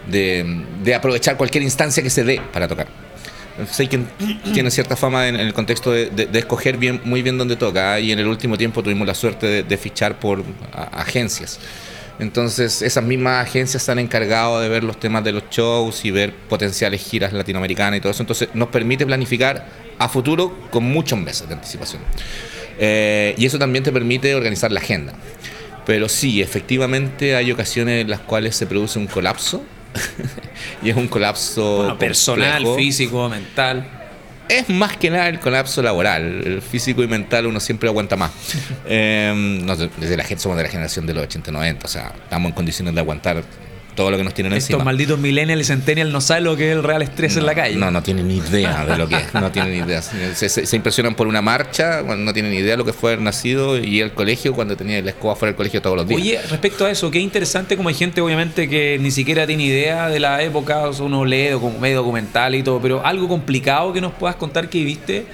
de, 0.08 0.96
aprovechar 0.96 1.38
cualquier 1.38 1.64
instancia 1.64 2.02
que 2.02 2.10
se 2.10 2.24
dé 2.24 2.42
para 2.52 2.68
tocar. 2.68 2.88
Sé 3.70 3.88
que 3.88 4.00
tiene 4.54 4.72
cierta 4.72 4.96
fama 4.96 5.28
en, 5.28 5.36
el 5.36 5.54
contexto 5.54 5.92
de, 5.92 6.30
escoger 6.34 6.78
bien, 6.78 7.00
muy 7.06 7.22
bien 7.22 7.38
dónde 7.38 7.56
toca 7.56 8.00
y 8.00 8.12
en 8.12 8.20
el 8.20 8.28
último 8.28 8.58
tiempo 8.58 8.82
tuvimos 8.82 9.08
la 9.08 9.14
suerte 9.14 9.64
de, 9.64 9.78
fichar 9.78 10.20
por 10.20 10.44
agencias. 10.92 11.60
Entonces 12.18 12.82
esas 12.82 13.04
mismas 13.04 13.48
agencias 13.48 13.84
se 13.84 13.92
han 13.92 14.00
encargado 14.00 14.60
de 14.62 14.68
ver 14.68 14.84
los 14.84 15.00
temas 15.00 15.24
de 15.24 15.32
los 15.32 15.44
shows 15.50 16.06
y 16.06 16.12
ver 16.12 16.34
potenciales 16.34 17.02
giras 17.02 17.34
latinoamericanas 17.34 17.98
y 17.98 18.02
todo 18.02 18.12
eso. 18.12 18.24
Entonces 18.24 18.50
nos 18.54 18.70
permite 18.70 19.06
planificar 19.06 19.91
a 20.02 20.10
futuro 20.10 20.58
con 20.72 20.84
muchos 20.84 21.20
meses 21.20 21.48
de 21.48 21.54
anticipación. 21.54 22.02
Eh, 22.80 23.36
y 23.38 23.46
eso 23.46 23.60
también 23.60 23.84
te 23.84 23.92
permite 23.92 24.34
organizar 24.34 24.72
la 24.72 24.80
agenda. 24.80 25.14
Pero 25.86 26.10
sí, 26.10 26.42
efectivamente 26.42 27.36
hay 27.36 27.52
ocasiones 27.52 28.02
en 28.02 28.10
las 28.10 28.22
cuales 28.22 28.56
se 28.56 28.66
produce 28.66 28.98
un 28.98 29.08
colapso. 29.08 29.64
y 30.84 30.90
es 30.90 30.96
un 30.96 31.08
colapso 31.08 31.96
personal, 32.00 32.66
físico, 32.76 33.30
mental. 33.30 33.88
Es 34.50 34.70
más 34.70 34.98
que 34.98 35.10
nada 35.10 35.30
el 35.30 35.40
colapso 35.40 35.82
laboral. 35.82 36.42
El 36.46 36.62
físico 36.62 37.04
y 37.04 37.08
mental 37.08 37.46
uno 37.46 37.60
siempre 37.60 37.88
aguanta 37.88 38.16
más. 38.16 38.32
eh, 38.86 39.62
desde 39.98 40.18
la 40.18 40.24
gente 40.24 40.42
somos 40.42 40.58
de 40.58 40.64
la 40.64 40.70
generación 40.70 41.06
de 41.06 41.14
los 41.14 41.28
80-90, 41.28 41.78
o 41.84 41.88
sea, 41.88 42.14
estamos 42.24 42.50
en 42.50 42.56
condiciones 42.56 42.94
de 42.96 43.00
aguantar 43.00 43.44
todo 43.96 44.12
lo 44.12 44.18
que 44.18 44.24
nos 44.24 44.34
tienen 44.34 44.54
Estos 44.54 44.72
encima. 44.72 44.84
malditos 44.84 45.20
millennials 45.20 45.62
y 45.62 45.66
centennials 45.66 46.12
no 46.12 46.22
saben 46.22 46.46
lo 46.46 46.56
que 46.56 46.72
es 46.72 46.76
el 46.78 46.84
real 46.84 47.02
estrés 47.02 47.38
en 47.38 47.46
la 47.46 47.56
calle. 47.56 47.76
No, 47.76 47.92
no 47.92 48.02
tienen 48.02 48.28
ni 48.28 48.38
idea 48.38 48.86
de 48.86 48.98
lo 48.98 49.08
que 49.08 49.16
es. 49.16 49.34
No 49.34 49.52
tienen 49.52 49.74
ni 49.74 49.80
idea. 49.80 50.02
Se, 50.02 50.76
impresionan 50.76 51.16
por 51.16 51.28
una 51.28 51.42
marcha 51.42 52.02
no 52.02 52.34
tienen 52.34 52.52
ni 52.52 52.58
idea 52.58 52.72
de 52.72 52.78
lo 52.78 52.86
que 52.86 52.94
fue 52.94 53.12
haber 53.12 53.24
nacido 53.24 53.78
y 53.78 54.02
el 54.02 54.14
colegio 54.14 54.54
cuando 54.54 54.76
tenía 54.76 55.02
la 55.02 55.12
escoba 55.12 55.36
fuera 55.36 55.52
del 55.52 55.58
colegio 55.58 55.82
todos 55.82 55.98
los 55.98 56.08
días. 56.08 56.22
Oye, 56.22 56.40
respecto 56.50 56.86
a 56.86 56.92
eso, 56.92 57.12
qué 57.12 57.20
interesante 57.20 57.78
como 57.78 57.90
hay 57.90 57.96
gente 57.96 58.22
obviamente 58.22 58.70
que 58.70 58.98
ni 59.00 59.12
siquiera 59.12 59.46
tiene 59.48 59.64
idea 59.64 60.08
de 60.08 60.20
la 60.20 60.42
época, 60.42 60.90
uno 61.00 61.26
lee 61.26 61.50
medio 61.80 61.98
documental 61.98 62.56
y 62.56 62.64
todo, 62.64 62.82
pero 62.82 63.06
algo 63.06 63.28
complicado 63.28 63.94
que 63.94 64.02
nos 64.02 64.14
puedas 64.14 64.36
contar 64.36 64.70
que 64.70 64.84
viste 64.84 65.26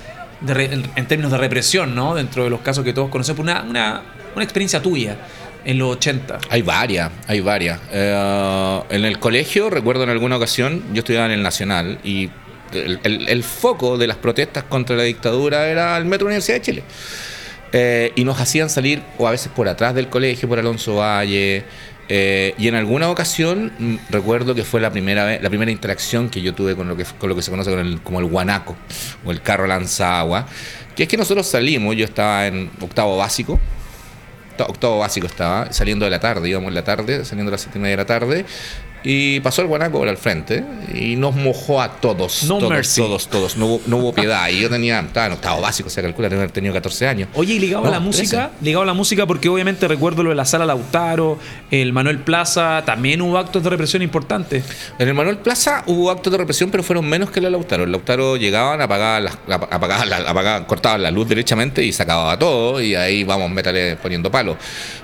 en 0.48 1.08
términos 1.08 1.32
de 1.32 1.38
represión, 1.38 1.96
¿no? 1.96 2.16
Dentro 2.16 2.44
de 2.44 2.50
los 2.50 2.62
casos 2.62 2.84
que 2.84 2.94
todos 2.94 3.10
conocemos, 3.10 3.40
una, 3.40 3.64
una, 3.64 4.02
una 4.36 4.44
experiencia 4.44 4.82
tuya 4.82 5.18
en 5.66 5.78
los 5.78 5.98
80? 5.98 6.40
Hay 6.50 6.62
varias, 6.62 7.12
hay 7.28 7.42
varias. 7.42 7.80
Eh, 7.92 8.82
en 8.90 9.06
el 9.06 9.20
colegio, 9.20 9.70
recuerdo 9.70 10.04
en 10.04 10.10
alguna 10.10 10.38
ocasión, 10.38 10.84
yo 10.94 11.00
estudiaba 11.00 11.26
en 11.28 11.34
el 11.34 11.44
Nacional 11.44 12.00
y 12.04 12.30
el, 12.74 13.44
foco 13.44 13.98
de 13.98 14.08
las 14.08 14.18
protestas 14.18 14.64
contra 14.64 14.96
la 14.96 15.04
dictadura 15.04 15.68
era 15.68 15.98
el 15.98 16.06
Metro 16.06 16.28
Universidad 16.28 16.58
de 16.58 16.62
Chile. 16.62 16.84
Eh, 17.74 18.12
y 18.16 18.24
nos 18.24 18.40
hacían 18.40 18.70
salir, 18.70 19.02
o 19.18 19.28
a 19.28 19.32
veces 19.32 19.52
por 19.54 19.68
atrás 19.68 19.94
del 19.94 20.08
colegio, 20.08 20.48
por 20.48 20.60
Alonso 20.60 20.96
Valle. 20.96 21.64
Eh, 22.10 22.54
y 22.58 22.70
en 22.70 22.76
alguna 22.76 23.10
ocasión 23.10 23.74
mm, 23.78 23.96
recuerdo 24.10 24.56
que 24.56 24.64
fue 24.64 24.80
la 24.80 24.92
primera 24.92 25.26
vez, 25.26 25.42
la 25.42 25.50
primera 25.50 25.72
interacción 25.72 26.30
que 26.30 26.42
yo 26.42 26.54
tuve 26.54 26.74
con 26.74 26.88
lo 26.88 26.96
que, 26.96 27.04
con 27.04 27.28
lo 27.28 27.36
que 27.36 27.42
se 27.42 27.52
conoce 27.52 27.70
como 28.02 28.22
el 28.22 28.26
guanaco 28.26 28.78
o 29.26 29.32
el 29.32 29.42
carro 29.42 29.68
lanzagua, 29.68 30.48
que 30.96 31.04
es 31.04 31.10
que 31.10 31.18
nosotros 31.18 31.46
salimos, 31.46 31.98
yo 31.98 32.06
estaba 32.06 32.48
en 32.48 32.72
octavo 32.80 33.18
básico, 33.18 33.60
octavo 34.66 35.00
básico 35.00 35.28
estaba, 35.28 35.72
saliendo 35.72 36.06
de 36.06 36.12
la 36.12 36.20
tarde, 36.20 36.50
íbamos 36.50 36.70
en 36.70 36.76
la 36.76 36.84
tarde, 36.84 37.26
saliendo 37.26 37.50
a 37.50 37.54
las 37.54 37.62
siete 37.62 37.78
y 37.78 37.82
media 37.82 37.98
de 37.98 38.04
la 38.04 38.08
tarde, 38.08 38.46
y 39.10 39.40
pasó 39.40 39.62
el 39.62 39.70
guanaco 39.70 40.00
por 40.00 40.10
al 40.10 40.18
frente 40.18 40.66
y 40.94 41.16
nos 41.16 41.34
mojó 41.34 41.82
a 41.82 41.94
todos. 42.02 42.44
No 42.44 42.58
todos, 42.58 42.94
todos, 42.94 43.28
todos. 43.30 43.56
No 43.56 43.66
hubo, 43.68 43.82
no 43.88 43.98
hubo 44.00 44.14
piedad. 44.14 44.50
Y 44.50 44.60
yo 44.60 44.70
tenía, 44.70 45.00
estaba 45.00 45.28
en 45.28 45.32
octavo 45.32 45.62
básico, 45.62 45.90
se 45.90 46.02
calcula 46.02 46.28
tener 46.28 46.52
tenido 46.52 46.74
14 46.74 47.08
años. 47.08 47.30
Oye, 47.34 47.54
y 47.54 47.60
ligado 47.60 47.86
a 47.86 47.90
la 47.90 48.02
música, 48.02 48.52
ligado 48.62 48.84
a 48.84 48.86
la 48.86 48.94
música, 48.94 49.26
porque 49.26 49.48
obviamente 49.48 49.88
recuerdo 49.88 50.24
lo 50.24 50.32
de 50.32 50.36
la 50.36 50.44
sala 50.44 50.66
Lautaro, 50.66 51.40
el 51.72 51.94
Manuel 51.94 52.20
Plaza, 52.20 52.84
también 52.86 53.22
hubo 53.22 53.38
actos 53.38 53.64
de 53.64 53.70
represión 53.70 54.02
importantes. 54.02 54.66
En 55.00 55.08
el 55.08 55.14
Manuel 55.14 55.38
Plaza 55.38 55.84
hubo 55.86 56.12
actos 56.12 56.30
de 56.30 56.40
represión, 56.40 56.70
pero 56.70 56.84
fueron 56.84 57.08
menos 57.08 57.32
que 57.32 57.40
la 57.40 57.50
Lautaro. 57.50 57.86
El 57.86 57.94
Lautaro 57.94 58.36
llegaban, 58.36 58.82
apagaban, 58.82 59.24
las, 59.24 59.38
apagaban, 59.48 60.12
apagaban, 60.28 60.66
cortaban 60.66 61.02
la 61.02 61.12
luz 61.12 61.30
derechamente 61.30 61.82
y 61.82 61.94
se 61.94 62.04
acababa 62.04 62.38
todo, 62.38 62.82
y 62.82 62.94
ahí 62.96 63.24
vamos, 63.24 63.50
métale 63.52 63.96
poniendo 63.96 64.30
palos. 64.30 64.58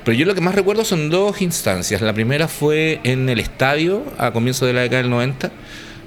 Pero 0.04 0.18
yo 0.18 0.26
lo 0.26 0.36
que 0.36 0.42
más 0.42 0.56
recuerdo 0.56 0.84
son 0.84 1.10
dos 1.10 1.42
instancias. 1.42 2.02
La 2.02 2.12
primera 2.12 2.50
fue 2.50 3.00
en 3.06 3.30
el 3.30 3.40
estadio 3.40 3.93
a 4.18 4.32
comienzos 4.32 4.68
de 4.68 4.74
la 4.74 4.82
década 4.82 5.02
del 5.02 5.12
90, 5.12 5.52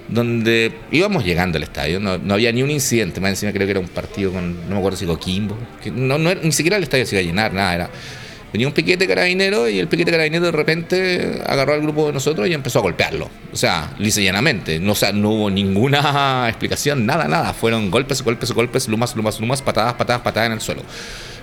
donde 0.08 0.72
íbamos 0.90 1.24
llegando 1.24 1.56
al 1.56 1.64
estadio, 1.64 2.00
no, 2.00 2.18
no 2.18 2.34
había 2.34 2.52
ni 2.52 2.62
un 2.62 2.70
incidente, 2.70 3.20
más 3.20 3.30
encima 3.30 3.52
creo 3.52 3.66
que 3.66 3.72
era 3.72 3.80
un 3.80 3.88
partido 3.88 4.32
con, 4.32 4.68
no 4.68 4.74
me 4.74 4.78
acuerdo 4.78 4.96
si 4.96 5.06
Coquimbo, 5.06 5.56
que 5.82 5.90
no, 5.90 6.18
no, 6.18 6.34
ni 6.34 6.52
siquiera 6.52 6.76
el 6.76 6.84
estadio 6.84 7.06
se 7.06 7.16
iba 7.16 7.20
a 7.20 7.24
llenar, 7.24 7.52
nada, 7.52 7.74
era 7.74 7.90
venía 8.52 8.68
un 8.68 8.72
piquete 8.72 9.06
carabinero 9.06 9.68
y 9.68 9.78
el 9.78 9.86
piquete 9.86 10.10
carabinero 10.10 10.46
de 10.46 10.52
repente 10.52 11.42
agarró 11.46 11.74
al 11.74 11.82
grupo 11.82 12.06
de 12.06 12.14
nosotros 12.14 12.48
y 12.48 12.54
empezó 12.54 12.78
a 12.78 12.82
golpearlo. 12.82 13.28
O 13.52 13.56
sea, 13.56 13.94
lisa 13.98 14.22
llanamente. 14.22 14.78
No, 14.78 14.92
o 14.92 14.94
sea, 14.94 15.12
no 15.12 15.30
hubo 15.30 15.50
ninguna 15.50 16.46
explicación, 16.48 17.04
nada, 17.04 17.28
nada. 17.28 17.52
Fueron 17.52 17.90
golpes, 17.90 18.22
golpes, 18.22 18.52
golpes, 18.52 18.88
lumas, 18.88 19.14
lumas, 19.14 19.40
lumas, 19.40 19.60
patadas, 19.60 19.94
patadas, 19.94 20.22
patadas 20.22 20.46
en 20.46 20.52
el 20.54 20.60
suelo. 20.60 20.82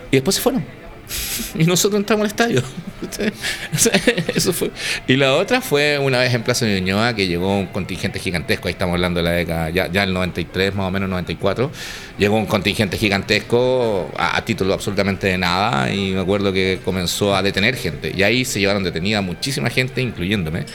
Y 0.09 0.17
después 0.17 0.35
se 0.35 0.41
fueron. 0.41 0.65
y 1.55 1.63
nosotros 1.65 1.99
entramos 1.99 2.23
al 2.23 2.27
estadio. 2.27 2.63
Eso 4.35 4.53
fue. 4.53 4.71
Y 5.07 5.15
la 5.15 5.35
otra 5.35 5.61
fue 5.61 5.99
una 5.99 6.19
vez 6.19 6.33
en 6.33 6.43
Plaza 6.43 6.65
de 6.65 6.79
Ñuñoa 6.79 7.15
que 7.15 7.27
llegó 7.27 7.57
un 7.57 7.67
contingente 7.67 8.19
gigantesco, 8.19 8.67
ahí 8.67 8.73
estamos 8.73 8.93
hablando 8.93 9.19
de 9.19 9.23
la 9.23 9.31
década, 9.31 9.69
ya, 9.69 9.91
ya 9.91 10.03
el 10.03 10.13
93, 10.13 10.73
más 10.75 10.87
o 10.87 10.91
menos 10.91 11.09
94, 11.09 11.71
llegó 12.17 12.37
un 12.37 12.45
contingente 12.45 12.97
gigantesco 12.97 14.11
a, 14.17 14.43
título 14.43 14.73
absolutamente 14.73 15.27
de 15.27 15.37
nada 15.37 15.93
y 15.93 16.11
me 16.11 16.21
acuerdo 16.21 16.51
que 16.53 16.79
comenzó 16.83 17.35
a 17.35 17.41
detener 17.41 17.75
gente. 17.75 18.11
Y 18.15 18.23
ahí 18.23 18.45
se 18.45 18.59
llevaron 18.59 18.83
detenida 18.83 19.21
muchísima 19.21 19.69
gente, 19.69 20.01
incluyéndome, 20.01 20.65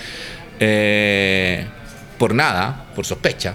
eh, 0.60 1.64
por 2.18 2.34
nada, 2.34 2.86
por 2.94 3.06
sospecha. 3.06 3.54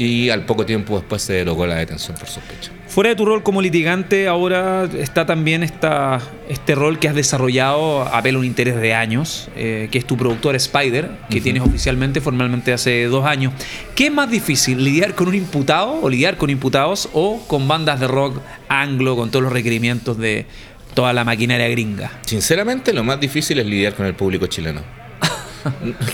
Y 0.00 0.30
al 0.30 0.46
poco 0.46 0.64
tiempo 0.64 0.98
después 0.98 1.20
se 1.20 1.34
derogó 1.34 1.66
la 1.66 1.74
detención 1.74 2.16
por 2.16 2.26
sospecha. 2.26 2.72
Fuera 2.88 3.10
de 3.10 3.16
tu 3.16 3.26
rol 3.26 3.42
como 3.42 3.60
litigante, 3.60 4.28
ahora 4.28 4.88
está 4.98 5.26
también 5.26 5.62
esta, 5.62 6.22
este 6.48 6.74
rol 6.74 6.98
que 6.98 7.06
has 7.06 7.14
desarrollado 7.14 8.04
a 8.04 8.22
pelo 8.22 8.38
un 8.38 8.46
interés 8.46 8.76
de 8.80 8.94
años, 8.94 9.50
eh, 9.56 9.90
que 9.92 9.98
es 9.98 10.06
tu 10.06 10.16
productor 10.16 10.56
Spider, 10.56 11.10
que 11.28 11.42
tienes 11.42 11.62
oficialmente, 11.62 12.22
formalmente 12.22 12.72
hace 12.72 13.04
dos 13.04 13.26
años. 13.26 13.52
¿Qué 13.94 14.06
es 14.06 14.12
más 14.12 14.30
difícil, 14.30 14.82
lidiar 14.82 15.14
con 15.14 15.28
un 15.28 15.34
imputado 15.34 16.00
o 16.00 16.08
lidiar 16.08 16.38
con 16.38 16.48
imputados 16.48 17.10
o 17.12 17.44
con 17.46 17.68
bandas 17.68 18.00
de 18.00 18.08
rock 18.08 18.40
anglo 18.70 19.16
con 19.16 19.30
todos 19.30 19.42
los 19.42 19.52
requerimientos 19.52 20.16
de 20.16 20.46
toda 20.94 21.12
la 21.12 21.24
maquinaria 21.24 21.68
gringa? 21.68 22.10
Sinceramente, 22.22 22.94
lo 22.94 23.04
más 23.04 23.20
difícil 23.20 23.58
es 23.58 23.66
lidiar 23.66 23.92
con 23.92 24.06
el 24.06 24.14
público 24.14 24.46
chileno. 24.46 24.99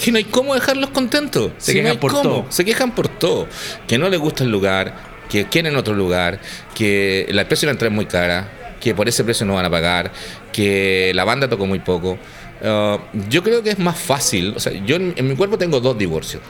Que 0.05 0.13
no 0.13 0.19
hay 0.19 0.25
cómo 0.25 0.55
dejarlos 0.55 0.91
contentos. 0.91 1.53
Se 1.59 1.75
quejan 1.75 1.99
por 1.99 2.13
todo. 2.13 2.47
Se 2.49 2.65
quejan 2.65 2.95
por 2.95 3.09
todo. 3.09 3.49
Que 3.87 3.99
no 3.99 4.09
les 4.09 4.21
gusta 4.21 4.45
el 4.45 4.51
lugar, 4.51 4.95
que 5.29 5.47
quieren 5.47 5.77
otro 5.77 5.95
lugar, 5.95 6.41
que 6.75 7.27
la 7.31 7.47
precio 7.47 7.67
de 7.67 7.73
la 7.73 7.73
entrada 7.73 7.91
es 7.91 7.97
muy 7.97 8.07
cara, 8.07 8.49
que 8.81 8.95
por 8.95 9.09
ese 9.09 9.25
precio 9.25 9.47
no 9.47 9.55
van 9.55 9.65
a 9.65 9.71
pagar, 9.71 10.13
que 10.53 11.13
la 11.15 11.25
banda 11.25 11.49
tocó 11.49 11.67
muy 11.67 11.81
poco. 11.81 12.19
Uh, 12.61 12.99
yo 13.29 13.43
creo 13.43 13.63
que 13.63 13.71
es 13.71 13.79
más 13.79 13.99
fácil, 13.99 14.55
o 14.57 14.61
sea, 14.61 14.73
yo 14.73 14.97
en, 14.97 15.15
mi 15.29 15.37
cuerpo 15.37 15.59
tengo 15.59 15.81
dos 15.81 15.97
divorcios. 15.99 16.43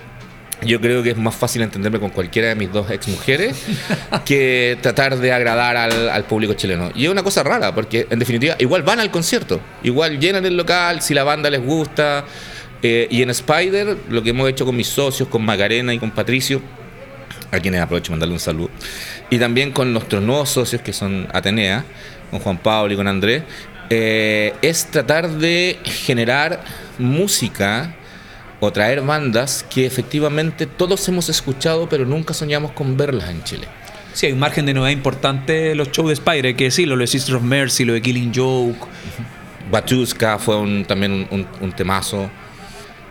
Yo 0.63 0.81
creo 0.81 1.03
que 1.03 1.11
es 1.11 1.19
más 1.19 1.35
fácil 1.35 1.61
entenderme 1.61 2.01
con 2.01 2.09
cualquiera 2.09 2.49
de 2.49 2.55
mis 2.55 2.73
dos 2.73 2.91
ex 2.91 3.09
mujeres 3.09 3.63
que 4.25 4.79
tratar 4.81 5.19
de 5.19 5.31
agradar 5.31 5.77
al, 5.77 6.25
público 6.25 6.55
chileno. 6.55 6.91
Y 6.95 7.05
es 7.05 7.11
una 7.11 7.23
cosa 7.23 7.43
rara, 7.43 7.75
porque 7.75 8.07
en 8.09 8.19
definitiva, 8.19 8.57
igual 8.59 8.83
van 8.83 9.01
al 9.01 9.11
concierto, 9.11 9.61
igual 9.83 10.19
llenan 10.19 10.47
el 10.47 10.57
local 10.57 11.03
si 11.03 11.13
la 11.13 11.25
banda 11.25 11.51
les 11.51 11.63
gusta. 11.63 12.25
Eh, 12.83 13.09
y 13.11 13.23
en 13.23 13.31
Spider, 13.31 13.97
lo 14.09 14.23
que 14.23 14.31
hemos 14.31 14.49
hecho 14.49 14.65
con 14.65 14.77
mis 14.77 14.89
socios, 14.89 15.29
con 15.29 15.45
Macarena 15.45 15.95
y 15.95 15.99
con 15.99 16.11
Patricio, 16.11 16.61
a 17.51 17.59
quienes 17.59 17.81
aprovecho 17.81 18.13
mandarle 18.13 18.35
un 18.35 18.41
saludo, 18.41 18.71
y 19.31 19.39
también 19.39 19.73
con 19.73 19.93
nuestros 19.93 20.23
nuevos 20.23 20.51
socios 20.51 20.83
que 20.83 20.93
son 20.93 21.29
Atenea, 21.33 21.85
con 22.31 22.41
Juan 22.41 22.59
Pablo 22.59 22.93
y 22.93 22.97
con 22.97 23.09
Andrés, 23.09 23.43
eh, 23.89 24.53
es 24.63 24.87
tratar 24.87 25.31
de 25.31 25.79
generar 25.85 26.63
música 26.99 27.95
o 28.59 28.73
traer 28.73 29.03
bandas 29.03 29.65
que 29.69 29.87
efectivamente 29.87 30.67
todos 30.67 31.07
hemos 31.09 31.29
escuchado 31.29 31.89
pero 31.89 32.05
nunca 32.05 32.35
soñamos 32.35 32.73
con 32.73 32.97
verlas 32.97 33.31
en 33.31 33.45
Chile. 33.45 33.69
Sí, 34.13 34.27
hay 34.27 34.33
un 34.33 34.39
margen 34.39 34.65
de 34.65 34.73
novedad 34.73 34.93
importante 34.93 35.75
los 35.75 35.91
shows 35.93 36.09
de 36.09 36.15
Spider, 36.15 36.47
hay 36.47 36.55
que 36.55 36.65
decirlo, 36.65 36.97
lo 36.97 37.03
de 37.03 37.07
Sisters 37.07 37.37
of 37.37 37.43
Mercy, 37.43 37.85
lo 37.85 37.93
de 37.93 38.01
Killing 38.01 38.33
Joke. 38.35 38.87
Batuska 39.71 40.39
fue 40.39 40.85
también 40.89 41.29
un, 41.31 41.73
temazo. 41.73 42.31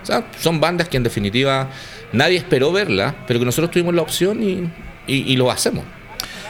O 0.06 0.08
sea, 0.08 0.28
son 0.40 0.60
bandas 0.60 0.88
que 0.88 0.98
en 0.98 1.04
definitiva 1.04 1.68
nadie 2.14 2.38
esperó 2.38 2.72
verla, 2.72 3.16
pero 3.26 3.40
que 3.40 3.46
nosotros 3.46 3.72
tuvimos 3.72 3.96
la 3.96 4.04
opción 4.04 4.44
y, 5.08 5.36
lo 5.36 5.50
hacemos. 5.50 5.84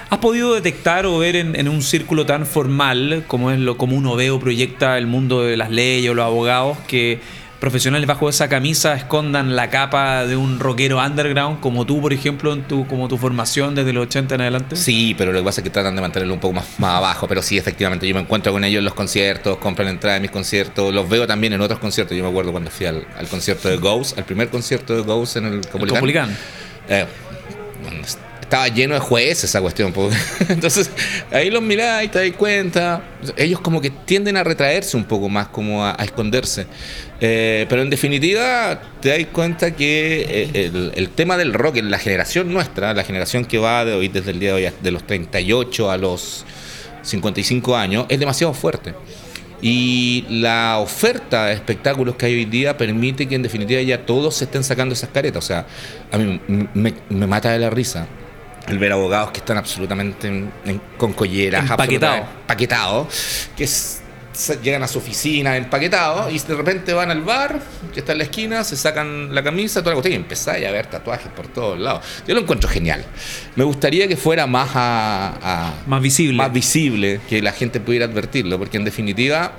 ¿Has 0.10 0.20
podido 0.20 0.54
detectar 0.54 1.06
o 1.06 1.18
ver 1.20 1.38
en, 1.38 1.70
un 1.70 1.82
círculo 1.82 2.26
tan 2.26 2.46
formal 2.46 3.24
como 3.28 3.52
es 3.52 3.60
lo 3.60 3.78
como 3.78 3.96
uno 3.96 4.18
ve 4.18 4.30
o 4.30 4.42
proyecta 4.42 4.98
el 4.98 5.08
mundo 5.08 5.42
de 5.42 5.56
las 5.56 5.72
leyes 5.72 6.12
o 6.12 6.14
los 6.14 6.26
abogados 6.26 6.78
que 6.86 7.22
profesionales 7.66 8.06
bajo 8.06 8.30
esa 8.30 8.48
camisa 8.48 8.94
escondan 8.94 9.56
la 9.56 9.72
capa 9.72 10.28
de 10.28 10.36
un 10.36 10.60
rockero 10.60 11.04
underground 11.04 11.62
como 11.62 11.84
tú, 11.84 12.00
por 12.00 12.14
ejemplo, 12.14 12.54
en 12.54 12.62
tu, 12.62 12.86
como 12.86 13.08
tu 13.08 13.18
formación 13.18 13.74
desde 13.74 13.92
los 13.92 14.06
80 14.06 14.36
en 14.36 14.42
adelante? 14.42 14.76
Sí, 14.76 15.16
pero 15.18 15.32
lo 15.32 15.40
que 15.40 15.46
pasa 15.46 15.62
es 15.62 15.64
que 15.64 15.72
tratan 15.72 15.96
de 15.96 16.02
mantenerlo 16.04 16.36
un 16.36 16.40
poco 16.40 16.54
más, 16.54 16.66
más 16.78 16.98
abajo, 16.98 17.28
pero 17.28 17.42
sí, 17.42 17.58
efectivamente, 17.58 18.08
yo 18.08 18.14
me 18.14 18.22
encuentro 18.22 18.52
con 18.52 18.64
ellos 18.64 18.78
en 18.78 18.86
los 18.86 18.94
conciertos, 18.94 19.58
compran 19.58 19.88
entrada 19.88 20.18
en 20.18 20.22
mis 20.22 20.30
conciertos, 20.30 20.94
los 20.94 21.10
veo 21.10 21.26
también 21.26 21.54
en 21.54 21.62
otros 21.62 21.80
conciertos, 21.80 22.16
yo 22.16 22.24
me 22.24 22.30
acuerdo 22.30 22.52
cuando 22.52 22.70
fui 22.70 22.86
al, 22.86 23.04
concierto 23.32 23.68
de 23.68 23.78
Ghost, 23.78 24.16
al 24.16 24.26
primer 24.26 24.50
concierto 24.50 24.96
de 24.96 25.02
Ghost 25.02 25.38
en 25.38 25.46
el 25.46 25.68
Comulicán. 25.68 26.38
Eh, 26.88 27.08
estaba 28.46 28.68
lleno 28.68 28.94
de 28.94 29.00
jueces 29.00 29.46
esa 29.46 29.60
cuestión. 29.60 29.94
Entonces, 30.50 30.90
ahí 31.32 31.50
los 31.50 31.62
mirás 31.62 32.04
y 32.04 32.08
te 32.08 32.20
das 32.20 32.38
cuenta. 32.38 33.04
Ellos 33.38 33.60
como 33.60 33.82
que 33.82 33.90
tienden 33.90 34.38
a 34.38 34.44
retraerse 34.44 34.96
un 34.96 35.06
poco 35.06 35.30
más, 35.30 35.48
como 35.48 35.84
a, 35.84 35.98
esconderse. 36.04 36.68
Eh, 37.20 37.66
pero 37.68 37.82
en 37.82 37.90
definitiva, 37.90 38.80
te 39.02 39.10
das 39.10 39.28
cuenta 39.32 39.76
que 39.76 40.52
eh, 40.54 40.92
el, 40.96 41.10
tema 41.10 41.38
del 41.38 41.54
rock 41.54 41.78
en 41.78 41.90
la 41.90 41.98
generación 41.98 42.54
nuestra, 42.54 42.94
la 42.94 43.04
generación 43.04 43.46
que 43.46 43.58
va 43.58 43.84
de 43.84 43.94
hoy, 43.94 44.10
desde 44.10 44.32
el 44.32 44.40
día 44.40 44.56
de 44.56 44.68
hoy, 44.68 44.74
de 44.82 44.92
los 44.92 45.06
38 45.08 45.90
a 45.90 45.98
los 45.98 46.46
55 47.02 47.76
años, 47.76 48.06
es 48.10 48.20
demasiado 48.20 48.54
fuerte. 48.54 48.94
Y 49.62 50.26
la 50.30 50.78
oferta 50.78 51.48
de 51.48 51.54
espectáculos 51.54 52.16
que 52.16 52.28
hay 52.28 52.36
hoy 52.36 52.46
día 52.46 52.78
permite 52.78 53.28
que 53.28 53.34
en 53.34 53.42
definitiva 53.42 53.82
ya 53.82 54.06
todos 54.06 54.36
se 54.36 54.44
estén 54.44 54.64
sacando 54.64 54.94
esas 54.94 55.10
caretas. 55.10 55.44
O 55.44 55.48
sea, 55.48 55.66
a 56.12 56.18
mí 56.20 56.40
me, 56.48 56.94
me 57.10 57.26
mata 57.26 57.52
de 57.52 57.58
la 57.58 57.72
risa 57.72 58.08
el 58.68 58.80
ver 58.80 58.92
abogados 58.92 59.32
que 59.32 59.40
están 59.40 59.58
absolutamente 59.58 60.46
con 60.98 61.14
colleras, 61.14 61.70
empaquetados, 61.70 63.08
que 63.56 63.68
llegan 64.62 64.84
a 64.84 64.88
su 64.88 64.98
oficina 64.98 65.56
empaquetados 65.56 66.34
y 66.34 66.40
de 66.40 66.56
repente 66.56 66.94
van 66.94 67.12
al 67.12 67.22
bar, 67.22 67.62
que 67.94 68.02
está 68.02 68.12
en 68.12 68.18
la 68.20 68.24
esquina, 68.26 68.64
se 68.64 68.76
sacan 68.76 69.34
la 69.34 69.44
camisa, 69.44 69.82
toda 69.82 69.92
la 69.92 69.96
cuestión 69.96 70.14
y 70.14 70.16
empezáis 70.18 70.66
a 70.66 70.72
ver 70.72 70.88
tatuajes 70.88 71.32
por 71.32 71.48
todos 71.48 71.80
lados. 71.80 72.04
Yo 72.28 72.34
lo 72.34 72.42
encuentro 72.42 72.70
genial. 72.70 73.06
Me 73.56 73.64
gustaría 73.64 74.08
que 74.08 74.18
fuera 74.18 74.48
más 74.48 74.72
a, 74.74 75.74
más 75.88 76.02
visible. 76.02 76.38
Más 76.38 76.52
visible, 76.52 77.22
que 77.30 77.42
la 77.42 77.52
gente 77.52 77.80
pudiera 77.80 78.06
advertirlo, 78.06 78.58
porque 78.58 78.78
en 78.78 78.86
definitiva 78.86 79.54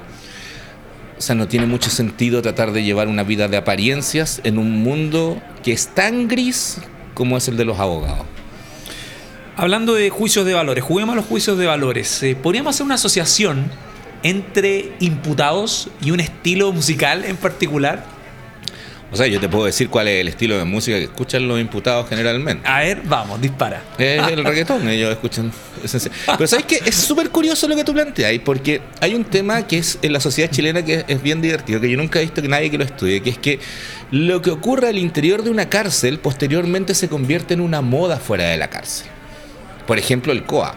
o 1.19 1.23
sea, 1.23 1.35
no 1.35 1.49
tiene 1.49 1.65
mucho 1.65 1.89
sentido 1.89 2.43
tratar 2.43 2.73
de 2.73 2.85
llevar 2.85 3.09
una 3.09 3.23
vida 3.23 3.49
de 3.49 3.57
apariencias 3.57 4.43
en 4.45 4.59
un 4.59 4.83
mundo 4.83 5.41
que 5.63 5.73
es 5.73 5.89
tan 5.89 6.29
gris 6.29 6.77
como 7.15 7.39
es 7.39 7.49
el 7.49 7.57
de 7.57 7.65
los 7.65 7.79
abogados. 7.79 8.36
Hablando 9.59 9.95
de 9.95 10.11
juicios 10.11 10.45
de 10.45 10.53
valores, 10.53 10.85
juguemos 10.85 11.15
a 11.15 11.17
los 11.17 11.25
juicios 11.25 11.57
de 11.57 11.65
valores. 11.65 12.23
Eh, 12.23 12.37
¿Podríamos 12.37 12.75
hacer 12.75 12.85
una 12.85 12.97
asociación 12.97 13.71
entre 14.23 14.93
imputados 15.01 15.89
y 16.03 16.11
un 16.11 16.21
estilo 16.21 16.73
musical 16.73 17.25
en 17.25 17.39
particular? 17.39 18.05
O 19.11 19.17
sea, 19.17 19.27
yo 19.29 19.41
te 19.41 19.49
puedo 19.49 19.65
decir 19.65 19.89
cuál 19.89 20.09
es 20.09 20.21
el 20.21 20.29
estilo 20.29 20.59
de 20.59 20.65
música 20.65 20.99
que 20.99 21.05
escuchan 21.05 21.49
los 21.49 21.59
imputados 21.59 22.07
generalmente. 22.07 22.69
A 22.69 22.81
ver, 22.81 23.01
vamos, 23.07 23.41
dispara. 23.41 23.83
Es 23.97 24.29
el 24.29 24.45
reggaetón, 24.45 24.87
ellos 24.91 25.11
escuchan. 25.11 25.51
Pero 26.27 26.47
sabes 26.47 26.67
que 26.67 26.83
es 26.85 26.95
súper 26.95 27.31
curioso 27.31 27.67
lo 27.67 27.77
que 27.77 27.85
tú 27.85 27.95
planteas, 27.95 28.39
porque 28.45 28.83
hay 29.01 29.15
un 29.15 29.25
tema 29.25 29.67
que 29.67 29.79
es 29.79 29.99
en 30.03 30.13
la 30.13 30.21
sociedad 30.21 30.51
chilena 30.51 30.85
que 30.85 31.07
es 31.09 31.23
bien 31.23 31.41
divertido, 31.41 31.81
que 31.81 31.89
yo 31.89 31.97
nunca 31.97 32.19
he 32.19 32.23
visto 32.23 32.43
que 32.43 32.49
nadie 32.49 32.71
que 32.71 32.77
lo 32.77 32.85
estudie, 32.85 33.23
que 33.23 33.31
es 33.31 33.39
que 33.39 33.59
lo 34.11 34.43
que 34.43 34.51
ocurre 34.51 34.89
al 34.89 34.99
interior 34.99 35.43
de 35.43 35.49
una 35.49 35.71
cárcel 35.71 36.19
posteriormente 36.19 36.95
se 36.95 37.09
convierte 37.09 37.55
en 37.55 37.63
una 37.63 37.81
moda 37.81 38.19
fuera 38.19 38.45
de 38.49 38.59
la 38.59 38.69
cárcel. 38.69 39.16
Por 39.87 39.99
ejemplo, 39.99 40.33
el 40.33 40.45
COA. 40.45 40.75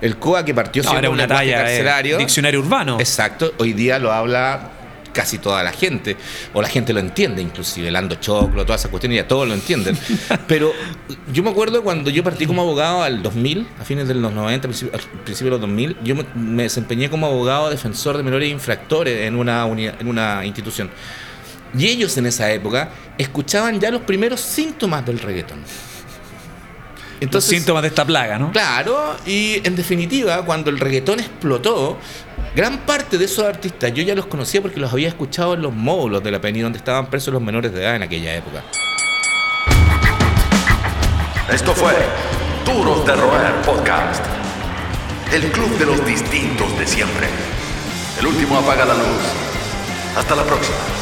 El 0.00 0.16
COA 0.16 0.44
que 0.44 0.54
partió 0.54 0.82
siendo 0.82 1.10
una 1.10 1.26
talla 1.26 1.66
eh, 1.70 2.16
diccionario 2.18 2.60
urbano. 2.60 2.98
Exacto. 3.00 3.54
Hoy 3.58 3.72
día 3.72 3.98
lo 3.98 4.12
habla 4.12 4.72
casi 5.18 5.38
toda 5.38 5.64
la 5.64 5.72
gente, 5.72 6.16
o 6.52 6.62
la 6.62 6.68
gente 6.68 6.92
lo 6.92 7.00
entiende 7.00 7.42
inclusive, 7.42 7.88
el 7.88 7.96
ando 7.96 8.14
choclo, 8.16 8.64
todas 8.64 8.82
esas 8.82 8.90
cuestiones, 8.92 9.16
ya 9.16 9.26
todos 9.26 9.48
lo 9.48 9.54
entienden. 9.54 9.98
Pero 10.46 10.72
yo 11.32 11.42
me 11.42 11.50
acuerdo 11.50 11.82
cuando 11.82 12.08
yo 12.08 12.22
partí 12.22 12.46
como 12.46 12.62
abogado 12.62 13.02
al 13.02 13.20
2000, 13.20 13.66
a 13.80 13.84
fines 13.84 14.06
de 14.06 14.14
los 14.14 14.32
90, 14.32 14.68
al 14.68 14.74
principio 15.24 15.46
de 15.46 15.50
los 15.50 15.60
2000, 15.62 15.96
yo 16.04 16.14
me, 16.36 16.62
desempeñé 16.62 17.10
como 17.10 17.26
abogado 17.26 17.68
defensor 17.68 18.16
de 18.16 18.22
menores 18.22 18.48
infractores 18.48 19.26
en 19.26 19.34
una, 19.34 19.66
en 19.66 20.06
una 20.06 20.46
institución. 20.46 20.88
Y 21.76 21.86
ellos 21.86 22.16
en 22.16 22.26
esa 22.26 22.52
época 22.52 22.90
escuchaban 23.18 23.80
ya 23.80 23.90
los 23.90 24.02
primeros 24.02 24.40
síntomas 24.40 25.04
del 25.04 25.18
reggaetón. 25.18 25.58
Entonces, 27.20 27.50
síntomas 27.50 27.82
de 27.82 27.88
esta 27.88 28.04
plaga, 28.04 28.38
¿no? 28.38 28.52
Claro, 28.52 29.16
y 29.26 29.60
en 29.66 29.74
definitiva, 29.74 30.44
cuando 30.44 30.70
el 30.70 30.78
reggaetón 30.78 31.20
explotó, 31.20 31.98
gran 32.54 32.78
parte 32.78 33.18
de 33.18 33.24
esos 33.24 33.44
artistas 33.44 33.92
yo 33.92 34.02
ya 34.02 34.14
los 34.14 34.26
conocía 34.26 34.62
porque 34.62 34.78
los 34.78 34.92
había 34.92 35.08
escuchado 35.08 35.54
en 35.54 35.62
los 35.62 35.74
módulos 35.74 36.22
de 36.22 36.30
la 36.30 36.40
PENI 36.40 36.60
donde 36.60 36.78
estaban 36.78 37.10
presos 37.10 37.32
los 37.32 37.42
menores 37.42 37.72
de 37.72 37.82
edad 37.82 37.96
en 37.96 38.02
aquella 38.02 38.34
época. 38.34 38.62
Esto 41.52 41.74
fue 41.74 41.92
Duros 42.64 43.06
de 43.06 43.16
Roer 43.16 43.54
Podcast. 43.64 44.24
El 45.32 45.50
club 45.50 45.78
de 45.78 45.86
los 45.86 46.04
distintos 46.06 46.78
de 46.78 46.86
siempre. 46.86 47.26
El 48.18 48.26
último 48.26 48.58
apaga 48.58 48.84
la 48.84 48.94
luz. 48.94 49.22
Hasta 50.16 50.36
la 50.36 50.44
próxima. 50.44 50.97